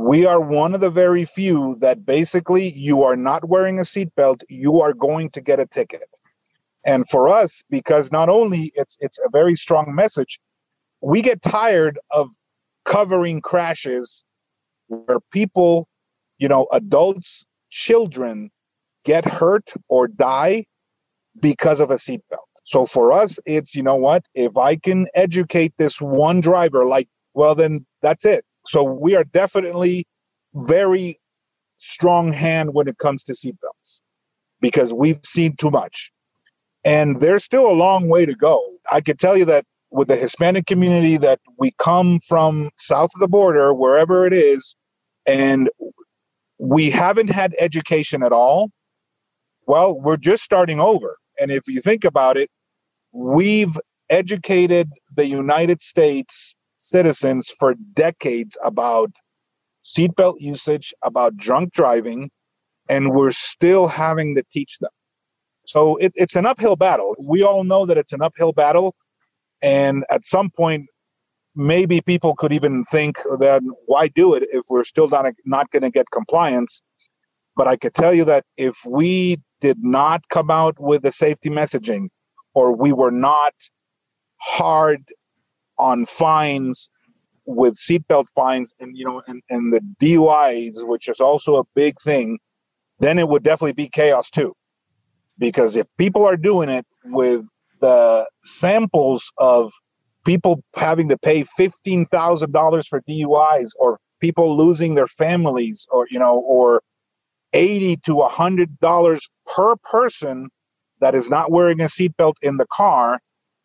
We 0.00 0.26
are 0.26 0.40
one 0.40 0.76
of 0.76 0.80
the 0.80 0.90
very 0.90 1.24
few 1.24 1.76
that 1.80 2.06
basically 2.06 2.70
you 2.70 3.02
are 3.02 3.16
not 3.16 3.48
wearing 3.48 3.80
a 3.80 3.82
seatbelt, 3.82 4.42
you 4.48 4.80
are 4.80 4.94
going 4.94 5.28
to 5.30 5.40
get 5.40 5.58
a 5.58 5.66
ticket. 5.66 6.08
And 6.86 7.06
for 7.08 7.28
us, 7.28 7.64
because 7.68 8.12
not 8.12 8.28
only 8.28 8.70
it's 8.76 8.96
it's 9.00 9.18
a 9.18 9.28
very 9.28 9.56
strong 9.56 9.92
message, 9.94 10.38
we 11.00 11.20
get 11.20 11.42
tired 11.42 11.98
of 12.12 12.30
covering 12.84 13.40
crashes 13.40 14.24
where 14.86 15.18
people, 15.32 15.88
you 16.38 16.46
know, 16.46 16.68
adults, 16.72 17.44
children 17.70 18.50
get 19.04 19.24
hurt 19.24 19.72
or 19.88 20.06
die 20.06 20.64
because 21.40 21.80
of 21.80 21.90
a 21.90 21.96
seatbelt. 21.96 22.52
So 22.62 22.86
for 22.86 23.10
us, 23.12 23.40
it's, 23.46 23.74
you 23.74 23.82
know 23.82 23.96
what, 23.96 24.24
if 24.34 24.56
I 24.56 24.76
can 24.76 25.08
educate 25.14 25.74
this 25.76 26.00
one 26.00 26.40
driver, 26.40 26.84
like, 26.84 27.08
well, 27.34 27.56
then 27.56 27.84
that's 28.00 28.24
it. 28.24 28.44
So 28.68 28.84
we 28.84 29.16
are 29.16 29.24
definitely 29.24 30.06
very 30.54 31.18
strong 31.78 32.32
hand 32.32 32.74
when 32.74 32.86
it 32.86 32.98
comes 32.98 33.24
to 33.24 33.32
seatbelts 33.32 34.02
because 34.60 34.92
we've 34.92 35.20
seen 35.24 35.56
too 35.56 35.70
much. 35.70 36.12
And 36.84 37.20
there's 37.20 37.44
still 37.44 37.66
a 37.66 37.72
long 37.72 38.08
way 38.08 38.26
to 38.26 38.34
go. 38.34 38.62
I 38.92 39.00
could 39.00 39.18
tell 39.18 39.38
you 39.38 39.46
that 39.46 39.64
with 39.90 40.08
the 40.08 40.16
Hispanic 40.16 40.66
community 40.66 41.16
that 41.16 41.40
we 41.58 41.72
come 41.78 42.20
from 42.20 42.68
south 42.76 43.08
of 43.14 43.20
the 43.20 43.28
border, 43.28 43.72
wherever 43.72 44.26
it 44.26 44.34
is, 44.34 44.76
and 45.26 45.70
we 46.58 46.90
haven't 46.90 47.30
had 47.30 47.54
education 47.58 48.22
at 48.22 48.32
all, 48.32 48.70
well, 49.66 49.98
we're 49.98 50.18
just 50.18 50.42
starting 50.42 50.78
over. 50.78 51.16
And 51.40 51.50
if 51.50 51.62
you 51.68 51.80
think 51.80 52.04
about 52.04 52.36
it, 52.36 52.50
we've 53.12 53.78
educated 54.10 54.90
the 55.14 55.26
United 55.26 55.80
States 55.80 56.57
citizens 56.78 57.50
for 57.50 57.74
decades 57.94 58.56
about 58.64 59.10
seatbelt 59.84 60.36
usage, 60.40 60.94
about 61.02 61.36
drunk 61.36 61.72
driving, 61.72 62.30
and 62.88 63.12
we're 63.12 63.30
still 63.30 63.88
having 63.88 64.34
to 64.36 64.42
teach 64.50 64.78
them. 64.78 64.90
So 65.66 65.96
it, 65.96 66.12
it's 66.14 66.36
an 66.36 66.46
uphill 66.46 66.76
battle. 66.76 67.14
We 67.20 67.42
all 67.42 67.64
know 67.64 67.84
that 67.86 67.98
it's 67.98 68.14
an 68.14 68.22
uphill 68.22 68.52
battle 68.52 68.94
and 69.62 70.04
at 70.10 70.24
some 70.26 70.50
point, 70.50 70.86
maybe 71.54 72.00
people 72.00 72.34
could 72.36 72.52
even 72.52 72.84
think 72.84 73.16
that 73.40 73.62
why 73.86 74.08
do 74.08 74.34
it 74.34 74.44
if 74.52 74.64
we're 74.68 74.84
still 74.84 75.08
not 75.08 75.26
not 75.44 75.70
going 75.70 75.82
to 75.82 75.90
get 75.90 76.06
compliance. 76.12 76.82
But 77.56 77.66
I 77.66 77.76
could 77.76 77.94
tell 77.94 78.14
you 78.14 78.24
that 78.24 78.44
if 78.56 78.76
we 78.86 79.38
did 79.60 79.78
not 79.82 80.28
come 80.28 80.50
out 80.50 80.76
with 80.78 81.02
the 81.02 81.10
safety 81.10 81.50
messaging 81.50 82.08
or 82.54 82.76
we 82.76 82.92
were 82.92 83.10
not 83.10 83.54
hard 84.40 85.02
on 85.78 86.04
fines 86.06 86.90
with 87.46 87.76
seatbelt 87.76 88.26
fines 88.34 88.74
and 88.78 88.96
you 88.96 89.04
know 89.04 89.22
and, 89.26 89.42
and 89.48 89.72
the 89.72 89.80
DUIs, 90.00 90.86
which 90.86 91.08
is 91.08 91.20
also 91.20 91.56
a 91.56 91.64
big 91.74 91.98
thing, 92.00 92.38
then 93.00 93.18
it 93.18 93.28
would 93.28 93.42
definitely 93.42 93.72
be 93.72 93.88
chaos 93.88 94.30
too. 94.30 94.54
Because 95.38 95.76
if 95.76 95.86
people 95.96 96.26
are 96.26 96.36
doing 96.36 96.68
it 96.68 96.86
with 97.04 97.44
the 97.80 98.28
samples 98.40 99.32
of 99.38 99.72
people 100.26 100.62
having 100.76 101.08
to 101.08 101.16
pay 101.16 101.44
fifteen 101.44 102.04
thousand 102.06 102.52
dollars 102.52 102.86
for 102.86 103.00
DUIs 103.08 103.70
or 103.78 103.98
people 104.20 104.56
losing 104.56 104.94
their 104.94 105.06
families 105.06 105.86
or 105.90 106.06
you 106.10 106.18
know 106.18 106.38
or 106.38 106.82
80 107.54 107.96
to 108.04 108.20
a 108.20 108.28
hundred 108.28 108.78
dollars 108.80 109.26
per 109.46 109.76
person 109.76 110.50
that 111.00 111.14
is 111.14 111.30
not 111.30 111.50
wearing 111.50 111.80
a 111.80 111.84
seatbelt 111.84 112.34
in 112.42 112.58
the 112.58 112.66
car 112.66 113.20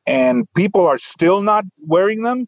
and 0.05 0.45
people 0.55 0.85
are 0.85 0.97
still 0.97 1.41
not 1.41 1.65
wearing 1.81 2.23
them 2.23 2.47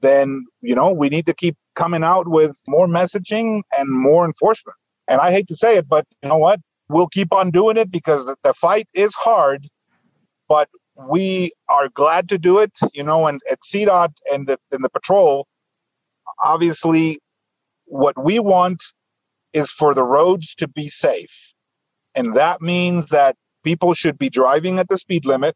then 0.00 0.44
you 0.60 0.74
know 0.74 0.92
we 0.92 1.08
need 1.08 1.26
to 1.26 1.34
keep 1.34 1.56
coming 1.74 2.02
out 2.02 2.28
with 2.28 2.58
more 2.66 2.86
messaging 2.86 3.62
and 3.78 3.88
more 3.88 4.24
enforcement. 4.24 4.76
And 5.08 5.20
i 5.20 5.30
hate 5.30 5.48
to 5.48 5.56
say 5.56 5.76
it 5.76 5.88
but 5.88 6.06
you 6.22 6.28
know 6.28 6.38
what? 6.38 6.60
We'll 6.88 7.06
keep 7.06 7.32
on 7.32 7.52
doing 7.52 7.76
it 7.76 7.92
because 7.92 8.26
the, 8.26 8.54
fight 8.54 8.88
is 8.94 9.14
hard 9.14 9.68
but 10.48 10.68
we 10.96 11.52
are 11.68 11.88
glad 11.88 12.28
to 12.30 12.38
do 12.38 12.58
it 12.58 12.72
you 12.92 13.04
know 13.04 13.26
and 13.26 13.40
at 13.50 13.60
cdot 13.60 14.12
and 14.32 14.48
the, 14.48 14.58
and 14.72 14.84
the 14.84 14.90
patrol 14.90 15.46
obviously 16.42 17.20
what 17.86 18.22
we 18.22 18.38
want 18.38 18.82
is 19.52 19.70
for 19.70 19.94
the 19.94 20.04
roads 20.04 20.54
to 20.56 20.68
be 20.68 20.88
safe. 20.88 21.52
And 22.14 22.34
that 22.36 22.60
means 22.60 23.06
that 23.06 23.36
people 23.64 23.94
should 23.94 24.18
be 24.18 24.30
driving 24.30 24.78
at 24.78 24.88
the 24.88 24.98
speed 24.98 25.26
limit 25.26 25.54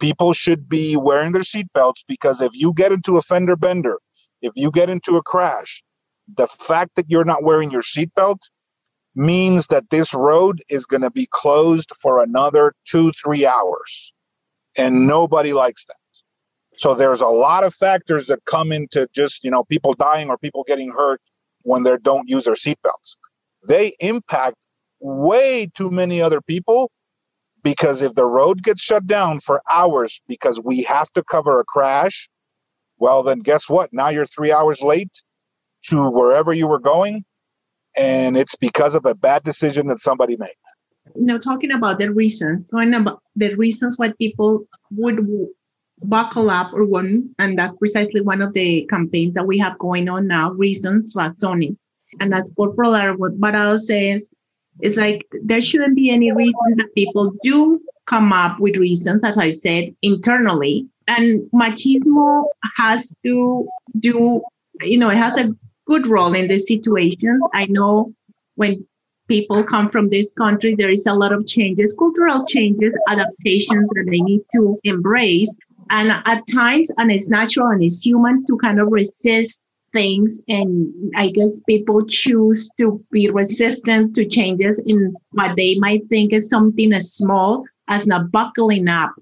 people 0.00 0.32
should 0.32 0.68
be 0.68 0.96
wearing 0.96 1.32
their 1.32 1.42
seatbelts 1.42 2.04
because 2.08 2.40
if 2.40 2.52
you 2.54 2.72
get 2.74 2.92
into 2.92 3.16
a 3.16 3.22
fender 3.22 3.56
bender, 3.56 3.98
if 4.40 4.52
you 4.56 4.70
get 4.70 4.90
into 4.90 5.16
a 5.16 5.22
crash, 5.22 5.82
the 6.36 6.46
fact 6.46 6.92
that 6.96 7.06
you're 7.08 7.24
not 7.24 7.42
wearing 7.42 7.70
your 7.70 7.82
seatbelt 7.82 8.38
means 9.14 9.66
that 9.68 9.90
this 9.90 10.14
road 10.14 10.62
is 10.70 10.86
going 10.86 11.02
to 11.02 11.10
be 11.10 11.28
closed 11.30 11.90
for 12.00 12.22
another 12.22 12.72
two, 12.86 13.12
three 13.22 13.46
hours. 13.46 14.12
And 14.76 15.06
nobody 15.06 15.52
likes 15.52 15.84
that. 15.84 15.96
So 16.78 16.94
there's 16.94 17.20
a 17.20 17.26
lot 17.26 17.64
of 17.64 17.74
factors 17.74 18.26
that 18.26 18.38
come 18.46 18.72
into 18.72 19.06
just, 19.14 19.44
you 19.44 19.50
know, 19.50 19.64
people 19.64 19.94
dying 19.94 20.28
or 20.30 20.38
people 20.38 20.64
getting 20.66 20.90
hurt 20.90 21.20
when 21.62 21.82
they 21.82 21.96
don't 21.98 22.28
use 22.28 22.44
their 22.44 22.54
seatbelts. 22.54 23.16
They 23.68 23.92
impact 24.00 24.56
way 25.00 25.70
too 25.74 25.90
many 25.90 26.22
other 26.22 26.40
people 26.40 26.90
because 27.62 28.02
if 28.02 28.14
the 28.14 28.26
road 28.26 28.62
gets 28.62 28.82
shut 28.82 29.06
down 29.06 29.40
for 29.40 29.62
hours 29.72 30.20
because 30.28 30.60
we 30.64 30.82
have 30.82 31.10
to 31.12 31.22
cover 31.24 31.60
a 31.60 31.64
crash, 31.64 32.28
well, 32.98 33.22
then 33.22 33.40
guess 33.40 33.68
what? 33.68 33.92
Now 33.92 34.08
you're 34.08 34.26
three 34.26 34.52
hours 34.52 34.80
late 34.82 35.10
to 35.86 36.10
wherever 36.10 36.52
you 36.52 36.68
were 36.68 36.78
going, 36.78 37.24
and 37.96 38.36
it's 38.36 38.54
because 38.56 38.94
of 38.94 39.04
a 39.06 39.14
bad 39.14 39.42
decision 39.42 39.88
that 39.88 40.00
somebody 40.00 40.36
made. 40.36 40.54
You 41.16 41.26
know, 41.26 41.38
talking 41.38 41.72
about 41.72 41.98
the 41.98 42.12
reasons, 42.12 42.70
going 42.70 42.94
about 42.94 43.20
the 43.34 43.54
reasons 43.56 43.98
why 43.98 44.12
people 44.18 44.64
would 44.92 45.26
buckle 46.04 46.50
up 46.50 46.72
or 46.72 46.84
one, 46.84 47.34
and 47.38 47.58
that's 47.58 47.76
precisely 47.76 48.20
one 48.20 48.40
of 48.40 48.52
the 48.54 48.86
campaigns 48.88 49.34
that 49.34 49.46
we 49.46 49.58
have 49.58 49.78
going 49.78 50.08
on 50.08 50.26
now, 50.26 50.52
reasons, 50.52 51.12
razones. 51.14 51.76
And 52.20 52.34
as 52.34 52.52
Corporal 52.56 52.94
Alvarado 52.94 53.78
says, 53.78 54.28
it's 54.80 54.96
like 54.96 55.26
there 55.42 55.60
shouldn't 55.60 55.96
be 55.96 56.10
any 56.10 56.32
reason 56.32 56.76
that 56.76 56.94
people 56.94 57.32
do 57.42 57.80
come 58.06 58.32
up 58.32 58.58
with 58.58 58.76
reasons, 58.76 59.22
as 59.24 59.38
I 59.38 59.50
said, 59.50 59.94
internally. 60.02 60.88
And 61.08 61.42
machismo 61.52 62.44
has 62.76 63.14
to 63.24 63.68
do, 64.00 64.42
you 64.80 64.98
know, 64.98 65.10
it 65.10 65.16
has 65.16 65.36
a 65.36 65.54
good 65.86 66.06
role 66.06 66.34
in 66.34 66.48
these 66.48 66.66
situations. 66.66 67.44
I 67.54 67.66
know 67.66 68.12
when 68.56 68.86
people 69.28 69.64
come 69.64 69.88
from 69.88 70.08
this 70.10 70.32
country, 70.32 70.74
there 70.74 70.90
is 70.90 71.06
a 71.06 71.14
lot 71.14 71.32
of 71.32 71.46
changes, 71.46 71.94
cultural 71.98 72.44
changes, 72.46 72.94
adaptations 73.08 73.88
that 73.94 74.06
they 74.10 74.20
need 74.20 74.42
to 74.54 74.78
embrace. 74.84 75.54
And 75.90 76.10
at 76.10 76.42
times, 76.52 76.90
and 76.96 77.10
it's 77.10 77.28
natural 77.28 77.68
and 77.68 77.82
it's 77.82 78.04
human 78.04 78.46
to 78.46 78.56
kind 78.58 78.80
of 78.80 78.88
resist 78.90 79.60
things 79.92 80.42
and 80.48 80.92
i 81.16 81.28
guess 81.28 81.60
people 81.68 82.04
choose 82.06 82.68
to 82.78 83.04
be 83.10 83.30
resistant 83.30 84.14
to 84.14 84.26
changes 84.26 84.82
in 84.86 85.14
what 85.32 85.56
they 85.56 85.76
might 85.78 86.06
think 86.08 86.32
is 86.32 86.48
something 86.48 86.92
as 86.92 87.12
small 87.12 87.64
as 87.88 88.06
not 88.06 88.30
buckling 88.30 88.88
up 88.88 89.12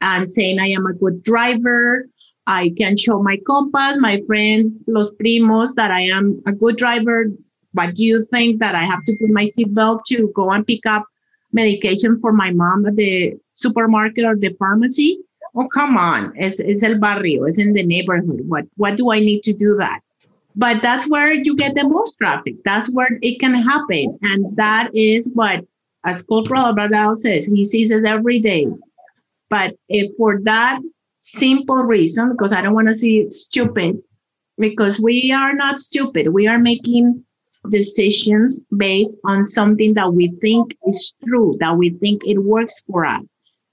and 0.00 0.28
saying 0.28 0.58
i 0.58 0.68
am 0.68 0.86
a 0.86 0.92
good 0.92 1.22
driver 1.22 2.06
i 2.46 2.72
can 2.78 2.96
show 2.96 3.22
my 3.22 3.36
compass 3.46 3.98
my 3.98 4.20
friends 4.26 4.78
los 4.86 5.10
primos 5.20 5.74
that 5.74 5.90
i 5.90 6.00
am 6.00 6.40
a 6.46 6.52
good 6.52 6.76
driver 6.76 7.26
but 7.74 7.94
do 7.94 8.04
you 8.04 8.24
think 8.26 8.60
that 8.60 8.74
i 8.74 8.82
have 8.82 9.04
to 9.06 9.16
put 9.16 9.30
my 9.30 9.44
seatbelt 9.44 10.04
to 10.04 10.30
go 10.34 10.50
and 10.50 10.66
pick 10.66 10.84
up 10.86 11.04
medication 11.52 12.18
for 12.20 12.32
my 12.32 12.50
mom 12.50 12.86
at 12.86 12.96
the 12.96 13.34
supermarket 13.52 14.24
or 14.24 14.36
the 14.36 14.54
pharmacy 14.58 15.18
Oh, 15.54 15.68
come 15.68 15.98
on. 15.98 16.32
It's, 16.34 16.58
it's 16.60 16.82
el 16.82 16.98
barrio. 16.98 17.44
It's 17.44 17.58
in 17.58 17.74
the 17.74 17.82
neighborhood. 17.82 18.40
What, 18.46 18.64
what 18.76 18.96
do 18.96 19.12
I 19.12 19.20
need 19.20 19.42
to 19.42 19.52
do 19.52 19.76
that? 19.76 20.00
But 20.54 20.82
that's 20.82 21.08
where 21.08 21.32
you 21.32 21.56
get 21.56 21.74
the 21.74 21.88
most 21.88 22.16
traffic. 22.18 22.56
That's 22.64 22.90
where 22.92 23.18
it 23.22 23.40
can 23.40 23.54
happen. 23.54 24.18
And 24.22 24.56
that 24.56 24.90
is 24.94 25.30
what, 25.34 25.64
as 26.04 26.22
Corporal 26.22 26.66
Alvarado 26.66 27.14
says, 27.14 27.46
he 27.46 27.64
sees 27.64 27.90
it 27.90 28.04
every 28.04 28.40
day. 28.40 28.66
But 29.48 29.76
if 29.88 30.10
for 30.16 30.40
that 30.42 30.80
simple 31.20 31.76
reason, 31.76 32.32
because 32.32 32.52
I 32.52 32.62
don't 32.62 32.74
want 32.74 32.88
to 32.88 32.94
see 32.94 33.18
it 33.18 33.32
stupid, 33.32 33.98
because 34.58 35.00
we 35.00 35.32
are 35.32 35.54
not 35.54 35.78
stupid, 35.78 36.28
we 36.28 36.46
are 36.46 36.58
making 36.58 37.24
decisions 37.70 38.60
based 38.76 39.20
on 39.24 39.44
something 39.44 39.94
that 39.94 40.12
we 40.12 40.32
think 40.40 40.76
is 40.86 41.14
true, 41.24 41.56
that 41.60 41.76
we 41.76 41.90
think 41.90 42.26
it 42.26 42.38
works 42.38 42.80
for 42.90 43.04
us. 43.04 43.22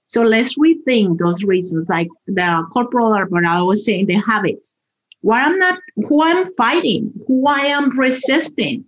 So 0.07 0.21
let's 0.21 0.57
rethink 0.57 1.17
those 1.17 1.43
reasons, 1.43 1.87
like 1.89 2.07
the 2.25 2.65
Corporal 2.71 3.15
Alvarado 3.15 3.65
was 3.65 3.85
saying, 3.85 4.07
the 4.07 4.15
habits 4.15 4.75
what 5.21 5.41
I'm 5.41 5.57
not, 5.57 5.79
who 6.07 6.23
I'm 6.23 6.53
fighting, 6.55 7.11
who 7.27 7.47
I 7.47 7.61
am 7.61 7.97
resisting. 7.97 8.85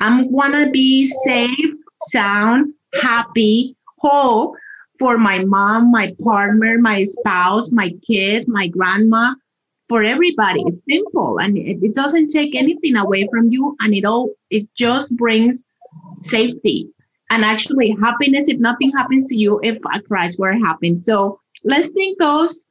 I'm 0.00 0.34
gonna 0.34 0.70
be 0.70 1.06
safe, 1.06 1.74
sound, 2.08 2.72
happy, 3.00 3.76
whole 3.98 4.56
for 4.98 5.18
my 5.18 5.44
mom, 5.44 5.90
my 5.90 6.14
partner, 6.22 6.78
my 6.78 7.04
spouse, 7.04 7.70
my 7.72 7.92
kid, 8.06 8.46
my 8.46 8.68
grandma, 8.68 9.34
for 9.88 10.02
everybody. 10.02 10.62
It's 10.66 10.80
simple 10.88 11.38
and 11.38 11.56
it, 11.58 11.78
it 11.82 11.94
doesn't 11.94 12.28
take 12.28 12.54
anything 12.54 12.96
away 12.96 13.28
from 13.30 13.50
you 13.50 13.76
and 13.80 13.94
it 13.94 14.04
all 14.04 14.30
it 14.50 14.68
just 14.76 15.16
brings 15.16 15.64
safety 16.22 16.88
and 17.30 17.44
actually 17.44 17.96
happiness 18.02 18.48
if 18.48 18.58
nothing 18.58 18.92
happens 18.92 19.28
to 19.28 19.36
you 19.36 19.60
if 19.62 19.78
a 19.92 20.00
crash 20.00 20.38
were 20.38 20.52
to 20.52 20.58
happen. 20.58 20.98
So 20.98 21.40
let's 21.64 21.90
think 21.90 22.18
those 22.18 22.66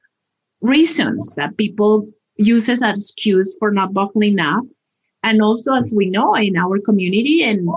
reasons 0.61 1.33
that 1.35 1.57
people 1.57 2.07
uses 2.37 2.81
as 2.81 3.01
excuse 3.01 3.55
for 3.59 3.71
not 3.71 3.93
buckling 3.93 4.39
up. 4.39 4.63
And 5.23 5.41
also, 5.41 5.73
as 5.73 5.91
we 5.93 6.09
know 6.09 6.35
in 6.35 6.57
our 6.57 6.79
community 6.79 7.43
and 7.43 7.69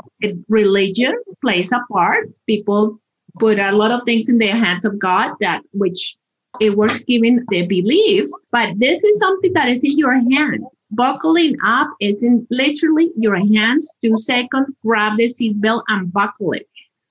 religion 0.49 1.15
plays 1.41 1.71
a 1.71 1.81
part. 1.91 2.29
People 2.47 2.99
put 3.39 3.59
a 3.59 3.73
lot 3.73 3.93
of 3.93 4.03
things 4.03 4.29
in 4.29 4.39
the 4.39 4.49
hands 4.49 4.85
of 4.85 4.99
God 4.99 5.35
that 5.41 5.63
which 5.73 6.17
it 6.61 6.77
was 6.77 7.05
given 7.05 7.45
their 7.51 7.67
beliefs, 7.67 8.33
but 8.51 8.71
this 8.79 9.05
is 9.05 9.19
something 9.19 9.53
that 9.53 9.69
is 9.69 9.85
in 9.85 9.99
your 9.99 10.15
hands. 10.15 10.65
Buckling 10.91 11.57
up 11.65 11.89
is 12.01 12.23
in 12.23 12.47
literally 12.51 13.11
your 13.17 13.37
hands. 13.37 13.95
Two 14.03 14.17
seconds, 14.17 14.71
grab 14.85 15.19
the 15.19 15.25
seatbelt 15.25 15.83
and 15.89 16.13
buckle 16.13 16.53
it. 16.53 16.67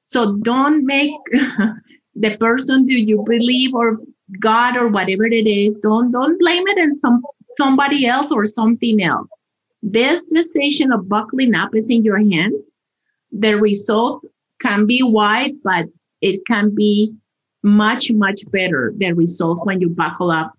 So 0.05 0.37
don't 0.37 0.85
make 0.85 1.13
the 2.15 2.37
person 2.37 2.85
do 2.85 2.93
you 2.93 3.23
believe 3.27 3.73
or 3.73 3.99
God 4.39 4.77
or 4.77 4.87
whatever 4.87 5.25
it 5.25 5.47
is. 5.47 5.75
Don't 5.81 6.11
don't 6.11 6.39
blame 6.39 6.67
it 6.67 6.79
on 6.79 6.99
some 6.99 7.21
somebody 7.57 8.05
else 8.05 8.31
or 8.31 8.45
something 8.45 9.01
else. 9.01 9.27
This 9.81 10.25
decision 10.27 10.91
of 10.91 11.07
buckling 11.07 11.53
up 11.55 11.75
is 11.75 11.89
in 11.89 12.03
your 12.03 12.17
hands. 12.17 12.71
The 13.31 13.55
result 13.55 14.25
can 14.61 14.85
be 14.85 15.03
wide, 15.03 15.53
but 15.63 15.85
it 16.21 16.45
can 16.47 16.73
be 16.73 17.13
much, 17.63 18.11
much 18.11 18.49
better. 18.51 18.93
The 18.97 19.13
result 19.13 19.65
when 19.65 19.81
you 19.81 19.89
buckle 19.89 20.31
up 20.31 20.53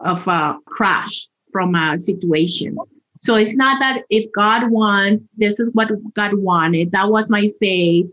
of 0.00 0.26
a 0.28 0.58
crash 0.66 1.28
from 1.52 1.74
a 1.74 1.98
situation. 1.98 2.76
So 3.20 3.34
it's 3.34 3.56
not 3.56 3.80
that 3.80 4.02
if 4.10 4.30
God 4.32 4.70
wants, 4.70 5.24
this 5.36 5.58
is 5.58 5.70
what 5.72 5.90
God 6.14 6.34
wanted. 6.34 6.92
That 6.92 7.10
was 7.10 7.28
my 7.28 7.50
faith. 7.58 8.06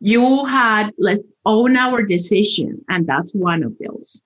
You 0.00 0.44
had, 0.44 0.90
let's 0.98 1.32
own 1.44 1.76
our 1.76 2.02
decision. 2.02 2.84
And 2.88 3.06
that's 3.06 3.34
one 3.34 3.62
of 3.62 3.74
those. 3.84 4.22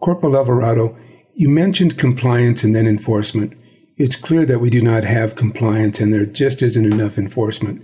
Corporal 0.00 0.36
Alvarado, 0.36 0.96
you 1.34 1.48
mentioned 1.48 1.98
compliance 1.98 2.62
and 2.64 2.74
then 2.74 2.86
enforcement. 2.86 3.56
It's 3.96 4.16
clear 4.16 4.44
that 4.46 4.58
we 4.58 4.70
do 4.70 4.82
not 4.82 5.04
have 5.04 5.36
compliance 5.36 6.00
and 6.00 6.12
there 6.12 6.26
just 6.26 6.62
isn't 6.62 6.84
enough 6.92 7.18
enforcement. 7.18 7.82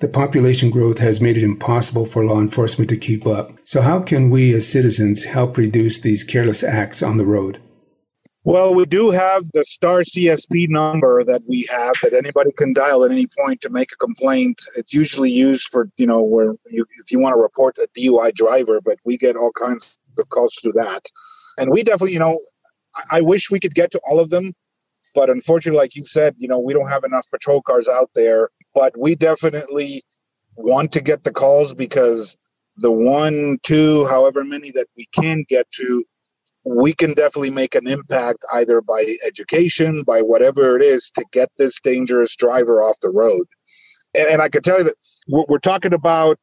The 0.00 0.08
population 0.08 0.70
growth 0.70 0.98
has 0.98 1.20
made 1.20 1.36
it 1.36 1.42
impossible 1.42 2.04
for 2.04 2.24
law 2.24 2.40
enforcement 2.40 2.88
to 2.90 2.96
keep 2.96 3.26
up. 3.26 3.52
So, 3.64 3.80
how 3.80 4.00
can 4.00 4.30
we 4.30 4.54
as 4.54 4.68
citizens 4.68 5.24
help 5.24 5.56
reduce 5.56 5.98
these 6.00 6.22
careless 6.22 6.62
acts 6.62 7.02
on 7.02 7.16
the 7.16 7.26
road? 7.26 7.60
Well, 8.44 8.74
we 8.74 8.86
do 8.86 9.10
have 9.10 9.42
the 9.52 9.64
STAR 9.64 10.02
CSP 10.02 10.68
number 10.68 11.24
that 11.24 11.42
we 11.46 11.66
have 11.70 11.94
that 12.02 12.14
anybody 12.14 12.50
can 12.56 12.72
dial 12.72 13.04
at 13.04 13.10
any 13.10 13.26
point 13.38 13.60
to 13.62 13.70
make 13.70 13.90
a 13.92 13.96
complaint. 13.96 14.62
It's 14.76 14.94
usually 14.94 15.30
used 15.30 15.68
for, 15.68 15.90
you 15.96 16.06
know, 16.06 16.22
where 16.22 16.54
you, 16.70 16.86
if 16.98 17.10
you 17.10 17.18
want 17.18 17.34
to 17.34 17.40
report 17.40 17.76
a 17.78 17.88
DUI 17.98 18.32
driver, 18.32 18.80
but 18.80 18.96
we 19.04 19.18
get 19.18 19.36
all 19.36 19.52
kinds 19.52 19.98
of 20.18 20.28
calls 20.30 20.54
through 20.62 20.72
that. 20.74 21.00
And 21.58 21.70
we 21.70 21.82
definitely, 21.82 22.12
you 22.12 22.20
know, 22.20 22.38
I, 23.10 23.20
wish 23.20 23.50
we 23.50 23.60
could 23.60 23.74
get 23.74 23.90
to 23.92 24.00
all 24.08 24.20
of 24.20 24.30
them, 24.30 24.54
but 25.14 25.30
unfortunately, 25.30 25.78
like 25.78 25.94
you 25.94 26.04
said, 26.04 26.34
you 26.36 26.48
know, 26.48 26.58
we 26.58 26.72
don't 26.72 26.88
have 26.88 27.04
enough 27.04 27.26
patrol 27.30 27.62
cars 27.62 27.88
out 27.88 28.10
there. 28.14 28.50
But 28.74 28.94
we 28.98 29.14
definitely 29.14 30.02
want 30.56 30.92
to 30.92 31.00
get 31.00 31.24
the 31.24 31.32
calls 31.32 31.74
because 31.74 32.36
the 32.76 32.92
one, 32.92 33.58
two, 33.62 34.06
however 34.06 34.44
many 34.44 34.70
that 34.72 34.86
we 34.96 35.06
can 35.12 35.44
get 35.48 35.70
to, 35.72 36.04
we 36.64 36.92
can 36.92 37.14
definitely 37.14 37.50
make 37.50 37.74
an 37.74 37.88
impact 37.88 38.38
either 38.54 38.80
by 38.80 39.04
education, 39.26 40.02
by 40.02 40.20
whatever 40.20 40.76
it 40.76 40.82
is, 40.82 41.10
to 41.10 41.24
get 41.32 41.48
this 41.56 41.80
dangerous 41.80 42.36
driver 42.36 42.82
off 42.82 42.96
the 43.00 43.10
road. 43.10 43.46
And, 44.14 44.28
and 44.28 44.42
I 44.42 44.48
can 44.48 44.62
tell 44.62 44.78
you 44.78 44.84
that 44.84 44.94
we're, 45.28 45.44
we're 45.48 45.58
talking 45.58 45.94
about 45.94 46.38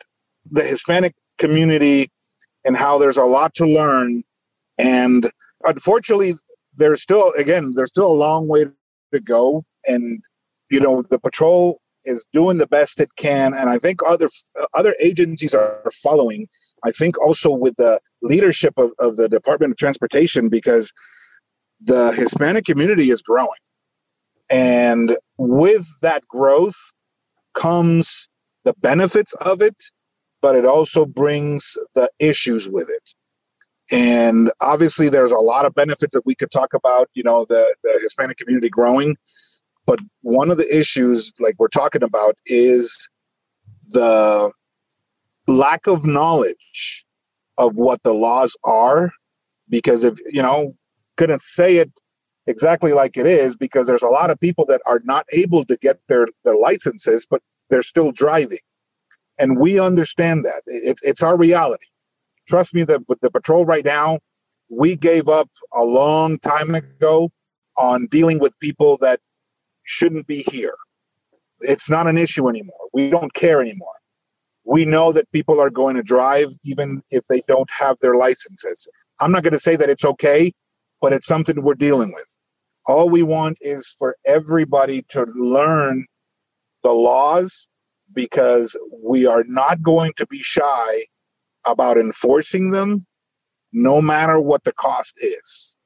the 0.49 0.63
Hispanic 0.63 1.13
community 1.37 2.11
and 2.65 2.75
how 2.75 2.97
there's 2.97 3.17
a 3.17 3.23
lot 3.23 3.53
to 3.55 3.65
learn. 3.65 4.23
And 4.77 5.29
unfortunately, 5.65 6.33
there's 6.75 7.01
still, 7.01 7.31
again, 7.37 7.73
there's 7.75 7.89
still 7.89 8.11
a 8.11 8.13
long 8.13 8.47
way 8.47 8.65
to 9.13 9.19
go. 9.19 9.63
And, 9.85 10.21
you 10.69 10.79
know, 10.79 11.03
the 11.09 11.19
patrol 11.19 11.81
is 12.05 12.25
doing 12.33 12.57
the 12.57 12.67
best 12.67 12.99
it 12.99 13.15
can. 13.17 13.53
And 13.53 13.69
I 13.69 13.77
think 13.77 13.99
other 14.07 14.29
other 14.73 14.95
agencies 15.01 15.53
are 15.53 15.81
following 16.03 16.47
I 16.85 16.91
think 16.91 17.19
also 17.19 17.51
with 17.51 17.75
the 17.77 17.99
leadership 18.21 18.73
of, 18.77 18.91
of 18.99 19.15
the 19.15 19.27
Department 19.27 19.71
of 19.71 19.77
Transportation 19.77 20.49
because 20.49 20.93
the 21.81 22.11
Hispanic 22.11 22.65
community 22.65 23.09
is 23.09 23.21
growing. 23.21 23.49
And 24.51 25.15
with 25.37 25.87
that 26.01 26.27
growth 26.27 26.77
comes 27.55 28.29
the 28.65 28.73
benefits 28.81 29.33
of 29.35 29.61
it, 29.61 29.75
but 30.41 30.55
it 30.55 30.65
also 30.65 31.05
brings 31.05 31.75
the 31.95 32.09
issues 32.19 32.69
with 32.69 32.89
it. 32.89 33.13
And 33.91 34.51
obviously, 34.61 35.09
there's 35.09 35.31
a 35.31 35.35
lot 35.35 35.65
of 35.65 35.75
benefits 35.75 36.13
that 36.15 36.25
we 36.25 36.35
could 36.35 36.51
talk 36.51 36.73
about, 36.73 37.09
you 37.13 37.23
know, 37.23 37.45
the, 37.47 37.75
the 37.83 37.99
Hispanic 38.01 38.37
community 38.37 38.69
growing. 38.69 39.15
But 39.85 39.99
one 40.21 40.49
of 40.49 40.57
the 40.57 40.67
issues, 40.75 41.33
like 41.39 41.55
we're 41.59 41.67
talking 41.67 42.01
about, 42.01 42.35
is 42.47 43.09
the 43.91 44.51
lack 45.47 45.85
of 45.85 46.05
knowledge 46.05 47.05
of 47.57 47.73
what 47.75 48.01
the 48.03 48.13
laws 48.13 48.57
are. 48.63 49.11
Because 49.69 50.03
if 50.03 50.17
you 50.31 50.41
know 50.41 50.75
couldn't 51.17 51.41
say 51.41 51.77
it 51.77 51.91
exactly 52.47 52.93
like 52.93 53.17
it 53.17 53.25
is 53.25 53.55
because 53.55 53.87
there's 53.87 54.03
a 54.03 54.07
lot 54.07 54.29
of 54.29 54.39
people 54.39 54.65
that 54.67 54.81
are 54.85 55.01
not 55.05 55.25
able 55.31 55.63
to 55.65 55.75
get 55.77 55.99
their 56.07 56.27
their 56.43 56.55
licenses 56.55 57.25
but 57.29 57.41
they're 57.69 57.81
still 57.81 58.11
driving. 58.11 58.59
And 59.39 59.59
we 59.59 59.79
understand 59.79 60.45
that. 60.45 60.61
It's 60.67 61.03
it's 61.03 61.23
our 61.23 61.35
reality 61.35 61.87
trust 62.47 62.73
me 62.73 62.85
with 63.07 63.21
the 63.21 63.31
patrol 63.31 63.65
right 63.65 63.85
now 63.85 64.19
we 64.69 64.95
gave 64.95 65.27
up 65.27 65.49
a 65.73 65.83
long 65.83 66.37
time 66.39 66.73
ago 66.75 67.29
on 67.77 68.07
dealing 68.07 68.39
with 68.39 68.59
people 68.59 68.97
that 69.01 69.19
shouldn't 69.83 70.27
be 70.27 70.43
here 70.51 70.75
it's 71.61 71.89
not 71.89 72.07
an 72.07 72.17
issue 72.17 72.49
anymore 72.49 72.87
we 72.93 73.09
don't 73.09 73.33
care 73.33 73.61
anymore 73.61 73.95
we 74.65 74.83
know 74.83 75.11
that 75.11 75.31
people 75.31 75.61
are 75.61 75.69
going 75.69 75.95
to 75.95 76.03
drive 76.03 76.47
even 76.63 77.01
if 77.11 77.25
they 77.29 77.41
don't 77.47 77.69
have 77.71 77.97
their 78.01 78.15
licenses. 78.15 78.89
I'm 79.21 79.31
not 79.31 79.43
going 79.43 79.53
to 79.53 79.59
say 79.59 79.75
that 79.75 79.89
it's 79.89 80.03
okay, 80.03 80.51
but 81.01 81.13
it's 81.13 81.27
something 81.27 81.61
we're 81.61 81.75
dealing 81.75 82.11
with. 82.13 82.35
All 82.87 83.09
we 83.09 83.23
want 83.23 83.57
is 83.61 83.93
for 83.97 84.15
everybody 84.25 85.03
to 85.09 85.25
learn 85.35 86.05
the 86.83 86.91
laws 86.91 87.67
because 88.13 88.77
we 89.03 89.25
are 89.25 89.43
not 89.47 89.81
going 89.81 90.13
to 90.17 90.25
be 90.27 90.39
shy 90.39 91.05
about 91.67 91.97
enforcing 91.97 92.71
them 92.71 93.05
no 93.73 94.01
matter 94.01 94.39
what 94.39 94.63
the 94.63 94.73
cost 94.73 95.17
is. 95.21 95.77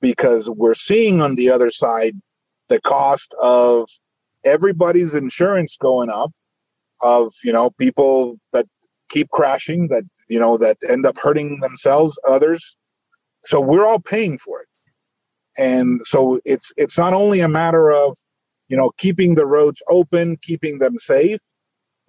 Because 0.00 0.48
we're 0.50 0.74
seeing 0.74 1.20
on 1.20 1.34
the 1.34 1.50
other 1.50 1.70
side 1.70 2.14
the 2.68 2.80
cost 2.80 3.34
of 3.42 3.88
everybody's 4.44 5.14
insurance 5.14 5.76
going 5.76 6.10
up 6.10 6.32
of 7.02 7.32
you 7.42 7.52
know 7.52 7.70
people 7.70 8.36
that 8.52 8.66
keep 9.08 9.28
crashing 9.30 9.88
that 9.88 10.04
you 10.28 10.38
know 10.38 10.56
that 10.56 10.76
end 10.88 11.06
up 11.06 11.18
hurting 11.18 11.60
themselves 11.60 12.18
others. 12.28 12.76
So 13.42 13.60
we're 13.60 13.84
all 13.84 13.98
paying 13.98 14.38
for 14.38 14.60
it. 14.60 14.68
And 15.58 16.00
so 16.04 16.40
it's 16.44 16.72
it's 16.76 16.96
not 16.96 17.12
only 17.12 17.40
a 17.40 17.48
matter 17.48 17.92
of 17.92 18.16
you 18.70 18.76
know 18.76 18.90
keeping 18.96 19.34
the 19.34 19.44
roads 19.44 19.82
open 19.88 20.36
keeping 20.40 20.78
them 20.78 20.96
safe 20.96 21.40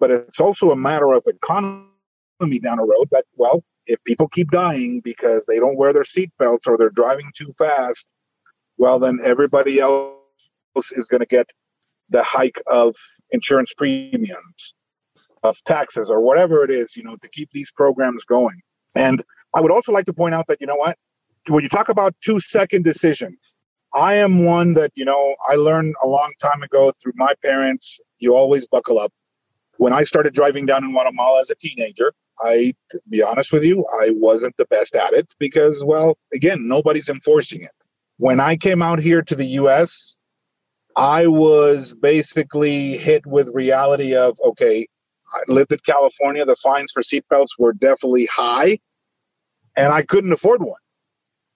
but 0.00 0.10
it's 0.10 0.40
also 0.40 0.70
a 0.70 0.76
matter 0.76 1.12
of 1.12 1.22
economy 1.26 1.91
down 2.50 2.78
the 2.78 2.84
road 2.84 3.08
that 3.10 3.24
well 3.36 3.62
if 3.86 4.02
people 4.04 4.28
keep 4.28 4.50
dying 4.50 5.00
because 5.02 5.44
they 5.46 5.58
don't 5.58 5.76
wear 5.76 5.92
their 5.92 6.04
seatbelts 6.04 6.66
or 6.66 6.76
they're 6.76 6.90
driving 6.90 7.30
too 7.34 7.50
fast 7.58 8.12
well 8.78 8.98
then 8.98 9.18
everybody 9.24 9.80
else 9.80 10.16
is 10.92 11.06
going 11.08 11.20
to 11.20 11.26
get 11.26 11.50
the 12.12 12.22
hike 12.22 12.60
of 12.66 12.94
insurance 13.30 13.72
premiums 13.76 14.74
of 15.42 15.62
taxes 15.64 16.10
or 16.10 16.20
whatever 16.20 16.64
it 16.64 16.70
is, 16.70 16.96
you 16.96 17.02
know, 17.02 17.16
to 17.16 17.28
keep 17.28 17.50
these 17.50 17.70
programs 17.72 18.24
going. 18.24 18.60
And 18.94 19.22
I 19.54 19.60
would 19.60 19.72
also 19.72 19.92
like 19.92 20.06
to 20.06 20.12
point 20.12 20.34
out 20.34 20.46
that, 20.48 20.60
you 20.60 20.66
know 20.66 20.76
what, 20.76 20.96
when 21.48 21.62
you 21.62 21.68
talk 21.68 21.88
about 21.88 22.14
two 22.22 22.38
second 22.38 22.84
decision, 22.84 23.36
I 23.94 24.14
am 24.16 24.44
one 24.44 24.74
that, 24.74 24.92
you 24.94 25.04
know, 25.04 25.34
I 25.50 25.56
learned 25.56 25.94
a 26.02 26.06
long 26.06 26.32
time 26.40 26.62
ago 26.62 26.92
through 27.02 27.12
my 27.16 27.34
parents, 27.44 28.00
you 28.20 28.34
always 28.34 28.66
buckle 28.66 28.98
up. 28.98 29.12
When 29.78 29.92
I 29.92 30.04
started 30.04 30.34
driving 30.34 30.66
down 30.66 30.84
in 30.84 30.92
Guatemala 30.92 31.40
as 31.40 31.50
a 31.50 31.56
teenager, 31.56 32.12
I, 32.40 32.74
to 32.90 33.00
be 33.08 33.22
honest 33.22 33.52
with 33.52 33.64
you, 33.64 33.84
I 34.00 34.10
wasn't 34.12 34.56
the 34.56 34.66
best 34.66 34.96
at 34.96 35.12
it 35.12 35.32
because, 35.38 35.84
well, 35.84 36.16
again, 36.34 36.66
nobody's 36.68 37.08
enforcing 37.08 37.62
it. 37.62 37.70
When 38.18 38.40
I 38.40 38.56
came 38.56 38.82
out 38.82 38.98
here 38.98 39.22
to 39.22 39.34
the 39.34 39.46
US, 39.46 40.18
I 40.96 41.26
was 41.26 41.94
basically 41.94 42.98
hit 42.98 43.26
with 43.26 43.48
reality 43.54 44.14
of, 44.14 44.38
okay, 44.44 44.86
I 45.34 45.52
lived 45.52 45.72
in 45.72 45.78
California. 45.86 46.44
The 46.44 46.56
fines 46.56 46.92
for 46.92 47.02
seatbelts 47.02 47.58
were 47.58 47.72
definitely 47.72 48.26
high, 48.26 48.78
and 49.76 49.92
I 49.92 50.02
couldn't 50.02 50.32
afford 50.32 50.62
one. 50.62 50.80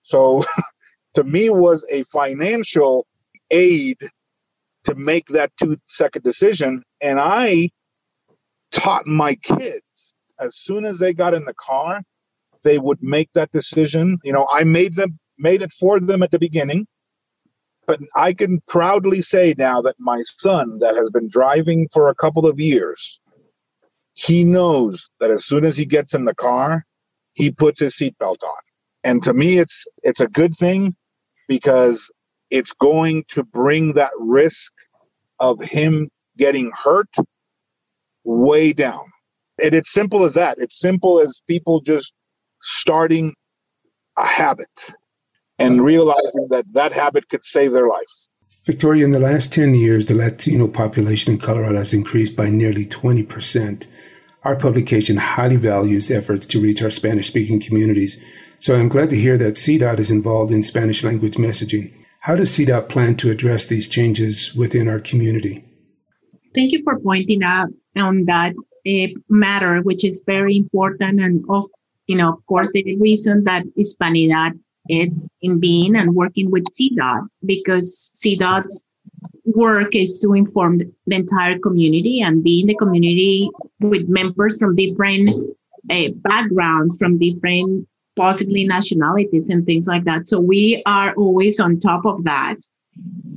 So, 0.02 0.44
to 1.14 1.24
me, 1.24 1.50
was 1.50 1.84
a 1.90 2.04
financial 2.04 3.06
aid 3.50 3.98
to 4.84 4.94
make 4.94 5.26
that 5.28 5.52
two 5.60 5.76
second 5.84 6.22
decision. 6.22 6.82
And 7.00 7.18
I 7.20 7.70
taught 8.72 9.06
my 9.06 9.34
kids 9.34 10.05
as 10.40 10.56
soon 10.56 10.84
as 10.84 10.98
they 10.98 11.12
got 11.12 11.34
in 11.34 11.44
the 11.44 11.54
car, 11.54 12.02
they 12.62 12.78
would 12.78 13.02
make 13.02 13.30
that 13.34 13.50
decision. 13.52 14.18
You 14.24 14.32
know, 14.32 14.46
I 14.52 14.64
made 14.64 14.96
them 14.96 15.18
made 15.38 15.62
it 15.62 15.72
for 15.72 16.00
them 16.00 16.22
at 16.22 16.30
the 16.30 16.38
beginning. 16.38 16.86
But 17.86 18.00
I 18.16 18.32
can 18.32 18.60
proudly 18.66 19.22
say 19.22 19.54
now 19.56 19.80
that 19.82 19.94
my 19.98 20.22
son, 20.38 20.78
that 20.80 20.96
has 20.96 21.10
been 21.10 21.28
driving 21.28 21.88
for 21.92 22.08
a 22.08 22.14
couple 22.16 22.44
of 22.44 22.58
years, 22.58 23.20
he 24.14 24.42
knows 24.42 25.08
that 25.20 25.30
as 25.30 25.44
soon 25.44 25.64
as 25.64 25.76
he 25.76 25.84
gets 25.84 26.12
in 26.14 26.24
the 26.24 26.34
car, 26.34 26.84
he 27.34 27.50
puts 27.50 27.78
his 27.80 27.94
seatbelt 27.94 28.42
on. 28.42 28.62
And 29.04 29.22
to 29.22 29.34
me, 29.34 29.58
it's 29.58 29.84
it's 30.02 30.20
a 30.20 30.26
good 30.26 30.54
thing 30.58 30.96
because 31.46 32.10
it's 32.50 32.72
going 32.72 33.24
to 33.28 33.44
bring 33.44 33.92
that 33.92 34.12
risk 34.18 34.72
of 35.38 35.60
him 35.60 36.08
getting 36.36 36.72
hurt 36.72 37.14
way 38.24 38.72
down. 38.72 39.04
And 39.62 39.74
it's 39.74 39.92
simple 39.92 40.24
as 40.24 40.34
that. 40.34 40.58
It's 40.58 40.78
simple 40.78 41.20
as 41.20 41.42
people 41.48 41.80
just 41.80 42.12
starting 42.60 43.34
a 44.18 44.24
habit 44.24 44.92
and 45.58 45.82
realizing 45.82 46.48
that 46.50 46.64
that 46.72 46.92
habit 46.92 47.28
could 47.28 47.44
save 47.44 47.72
their 47.72 47.88
life. 47.88 48.04
Victoria, 48.64 49.04
in 49.04 49.12
the 49.12 49.20
last 49.20 49.52
10 49.52 49.74
years, 49.74 50.06
the 50.06 50.14
Latino 50.14 50.66
population 50.66 51.32
in 51.32 51.38
Colorado 51.38 51.78
has 51.78 51.94
increased 51.94 52.36
by 52.36 52.50
nearly 52.50 52.84
20%. 52.84 53.86
Our 54.42 54.56
publication 54.56 55.16
highly 55.16 55.56
values 55.56 56.10
efforts 56.10 56.46
to 56.46 56.60
reach 56.60 56.82
our 56.82 56.90
Spanish 56.90 57.28
speaking 57.28 57.60
communities, 57.60 58.20
so 58.58 58.74
I'm 58.74 58.88
glad 58.88 59.10
to 59.10 59.16
hear 59.16 59.38
that 59.38 59.54
CDOT 59.54 59.98
is 59.98 60.10
involved 60.10 60.52
in 60.52 60.62
Spanish 60.62 61.04
language 61.04 61.34
messaging. 61.34 61.94
How 62.20 62.36
does 62.36 62.50
CDOT 62.50 62.88
plan 62.88 63.16
to 63.16 63.30
address 63.30 63.66
these 63.66 63.88
changes 63.88 64.54
within 64.54 64.88
our 64.88 65.00
community? 65.00 65.64
Thank 66.54 66.72
you 66.72 66.82
for 66.82 66.98
pointing 66.98 67.42
out 67.42 67.68
on 67.96 68.24
that 68.24 68.54
uh, 68.86 69.08
matter, 69.28 69.80
which 69.82 70.04
is 70.04 70.22
very 70.26 70.56
important. 70.56 71.20
And 71.20 71.44
of, 71.48 71.66
you 72.06 72.16
know, 72.16 72.32
of 72.32 72.46
course, 72.46 72.70
the 72.72 72.96
reason 72.96 73.44
that 73.44 73.64
Hispanidad 73.76 74.58
is 74.88 75.10
in 75.42 75.58
being 75.58 75.96
and 75.96 76.14
working 76.14 76.50
with 76.50 76.64
CDOT 76.72 77.26
because 77.44 78.12
CDOT's 78.24 78.86
work 79.44 79.94
is 79.94 80.18
to 80.20 80.34
inform 80.34 80.78
the 80.78 81.16
entire 81.16 81.58
community 81.58 82.20
and 82.20 82.42
be 82.42 82.60
in 82.60 82.66
the 82.66 82.76
community 82.76 83.48
with 83.80 84.08
members 84.08 84.58
from 84.58 84.76
different 84.76 85.30
uh, 85.90 86.08
backgrounds, 86.16 86.96
from 86.98 87.18
different 87.18 87.88
possibly 88.16 88.66
nationalities 88.66 89.50
and 89.50 89.66
things 89.66 89.86
like 89.86 90.04
that. 90.04 90.26
So 90.26 90.40
we 90.40 90.82
are 90.86 91.14
always 91.14 91.60
on 91.60 91.80
top 91.80 92.04
of 92.06 92.24
that. 92.24 92.56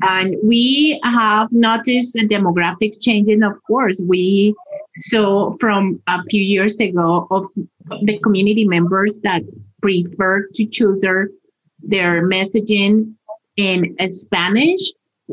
And 0.02 0.36
we 0.42 1.00
have 1.04 1.52
noticed 1.52 2.14
the 2.14 2.28
demographics 2.28 3.02
changing, 3.02 3.44
of 3.44 3.62
course. 3.68 4.02
We 4.02 4.56
saw 5.00 5.56
from 5.60 6.02
a 6.08 6.22
few 6.24 6.44
years 6.44 6.80
ago 6.80 7.28
of 7.32 7.48
the 8.04 8.20
community 8.20 8.68
members 8.68 9.20
that 9.24 9.42
prefer 9.82 10.48
to 10.56 10.66
choose 10.66 11.00
their, 11.00 11.30
their 11.82 12.28
messaging 12.28 13.14
in 13.58 13.96
Spanish. 14.10 14.82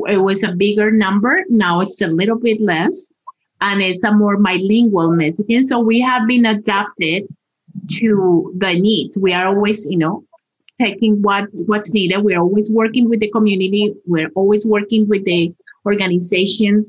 It 0.07 0.17
was 0.17 0.43
a 0.43 0.51
bigger 0.51 0.91
number. 0.91 1.43
Now 1.49 1.81
it's 1.81 2.01
a 2.01 2.07
little 2.07 2.37
bit 2.37 2.61
less 2.61 3.13
and 3.61 3.81
it's 3.81 4.03
a 4.03 4.11
more 4.11 4.37
bilingual 4.37 5.09
messaging. 5.09 5.63
So 5.63 5.79
we 5.79 5.99
have 6.01 6.27
been 6.27 6.45
adapted 6.45 7.23
to 7.99 8.53
the 8.57 8.73
needs. 8.79 9.17
We 9.17 9.33
are 9.33 9.47
always, 9.47 9.89
you 9.89 9.97
know, 9.97 10.23
taking 10.81 11.21
what 11.21 11.47
what's 11.65 11.93
needed. 11.93 12.19
We're 12.19 12.39
always 12.39 12.71
working 12.71 13.09
with 13.09 13.19
the 13.19 13.31
community. 13.31 13.93
We're 14.05 14.29
always 14.35 14.65
working 14.65 15.07
with 15.07 15.25
the 15.25 15.53
organizations 15.85 16.87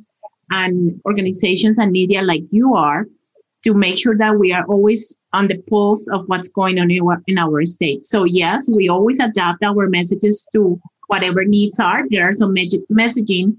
and 0.50 1.00
organizations 1.04 1.78
and 1.78 1.92
media 1.92 2.22
like 2.22 2.42
you 2.50 2.74
are 2.74 3.06
to 3.64 3.74
make 3.74 3.98
sure 3.98 4.16
that 4.16 4.38
we 4.38 4.52
are 4.52 4.64
always 4.66 5.18
on 5.32 5.48
the 5.48 5.58
pulse 5.68 6.08
of 6.08 6.24
what's 6.26 6.48
going 6.48 6.78
on 6.78 6.90
in 6.90 7.02
our, 7.02 7.22
in 7.26 7.38
our 7.38 7.64
state. 7.64 8.04
So 8.04 8.24
yes, 8.24 8.68
we 8.74 8.88
always 8.88 9.18
adapt 9.18 9.62
our 9.62 9.88
messages 9.88 10.48
to 10.54 10.80
whatever 11.08 11.44
needs 11.44 11.80
are. 11.80 12.02
There 12.08 12.28
are 12.28 12.34
some 12.34 12.54
messaging, 12.54 13.56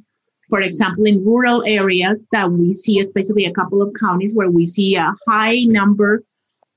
for 0.49 0.61
example, 0.61 1.05
in 1.05 1.23
rural 1.25 1.63
areas 1.67 2.23
that 2.31 2.51
we 2.51 2.73
see, 2.73 2.99
especially 3.01 3.45
a 3.45 3.53
couple 3.53 3.81
of 3.81 3.93
counties 3.99 4.35
where 4.35 4.49
we 4.49 4.65
see 4.65 4.95
a 4.95 5.13
high 5.27 5.63
number 5.65 6.23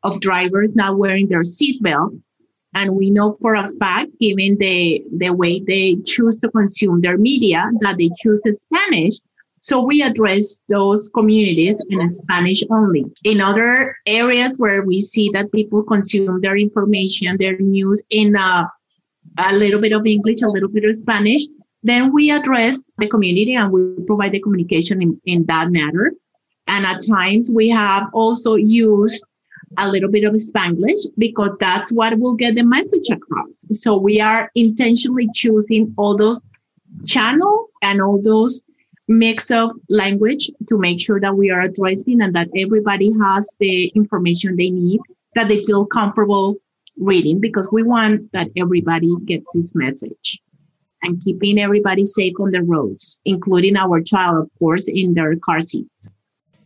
of 0.02 0.20
drivers 0.20 0.74
not 0.74 0.98
wearing 0.98 1.28
their 1.28 1.42
seatbelt. 1.42 2.20
And 2.74 2.96
we 2.96 3.10
know 3.10 3.32
for 3.32 3.54
a 3.54 3.70
fact, 3.78 4.10
given 4.18 4.56
the, 4.58 5.04
the 5.16 5.30
way 5.30 5.60
they 5.60 5.96
choose 6.06 6.38
to 6.40 6.50
consume 6.50 7.02
their 7.02 7.18
media, 7.18 7.70
that 7.80 7.98
they 7.98 8.10
choose 8.18 8.40
Spanish. 8.52 9.16
So 9.62 9.80
we 9.80 10.02
address 10.02 10.60
those 10.68 11.08
communities 11.14 11.80
in 11.88 12.08
Spanish 12.08 12.64
only. 12.68 13.04
In 13.22 13.40
other 13.40 13.96
areas 14.06 14.58
where 14.58 14.82
we 14.82 15.00
see 15.00 15.30
that 15.34 15.52
people 15.52 15.84
consume 15.84 16.40
their 16.40 16.56
information, 16.56 17.36
their 17.38 17.56
news 17.58 18.04
in 18.10 18.34
a, 18.34 18.68
a 19.38 19.52
little 19.54 19.80
bit 19.80 19.92
of 19.92 20.04
English, 20.04 20.42
a 20.42 20.48
little 20.48 20.68
bit 20.68 20.84
of 20.84 20.96
Spanish, 20.96 21.42
then 21.84 22.12
we 22.12 22.30
address 22.32 22.90
the 22.98 23.06
community 23.06 23.54
and 23.54 23.70
we 23.70 24.04
provide 24.04 24.32
the 24.32 24.40
communication 24.40 25.00
in, 25.00 25.20
in 25.26 25.46
that 25.46 25.70
matter. 25.70 26.12
And 26.66 26.84
at 26.84 27.06
times 27.06 27.48
we 27.54 27.68
have 27.68 28.08
also 28.12 28.56
used 28.56 29.24
a 29.78 29.88
little 29.88 30.10
bit 30.10 30.24
of 30.24 30.34
Spanglish 30.34 31.06
because 31.18 31.52
that's 31.60 31.92
what 31.92 32.18
will 32.18 32.34
get 32.34 32.56
the 32.56 32.62
message 32.64 33.10
across. 33.10 33.64
So 33.70 33.96
we 33.96 34.20
are 34.20 34.50
intentionally 34.56 35.28
choosing 35.34 35.94
all 35.96 36.16
those 36.16 36.40
channel 37.06 37.68
and 37.80 38.02
all 38.02 38.20
those 38.20 38.60
mix 39.08 39.50
of 39.50 39.70
language 39.88 40.50
to 40.68 40.78
make 40.78 41.00
sure 41.00 41.20
that 41.20 41.36
we 41.36 41.50
are 41.50 41.60
addressing 41.60 42.20
and 42.22 42.34
that 42.34 42.48
everybody 42.56 43.12
has 43.22 43.48
the 43.58 43.86
information 43.88 44.56
they 44.56 44.70
need 44.70 45.00
that 45.34 45.48
they 45.48 45.64
feel 45.64 45.86
comfortable 45.86 46.56
reading 46.98 47.40
because 47.40 47.68
we 47.72 47.82
want 47.82 48.30
that 48.32 48.48
everybody 48.56 49.14
gets 49.24 49.48
this 49.54 49.74
message 49.74 50.40
and 51.02 51.20
keeping 51.22 51.58
everybody 51.58 52.04
safe 52.04 52.34
on 52.38 52.52
the 52.52 52.62
roads, 52.62 53.20
including 53.24 53.76
our 53.76 54.00
child, 54.00 54.44
of 54.44 54.50
course, 54.58 54.86
in 54.86 55.14
their 55.14 55.34
car 55.36 55.60
seats. 55.60 56.14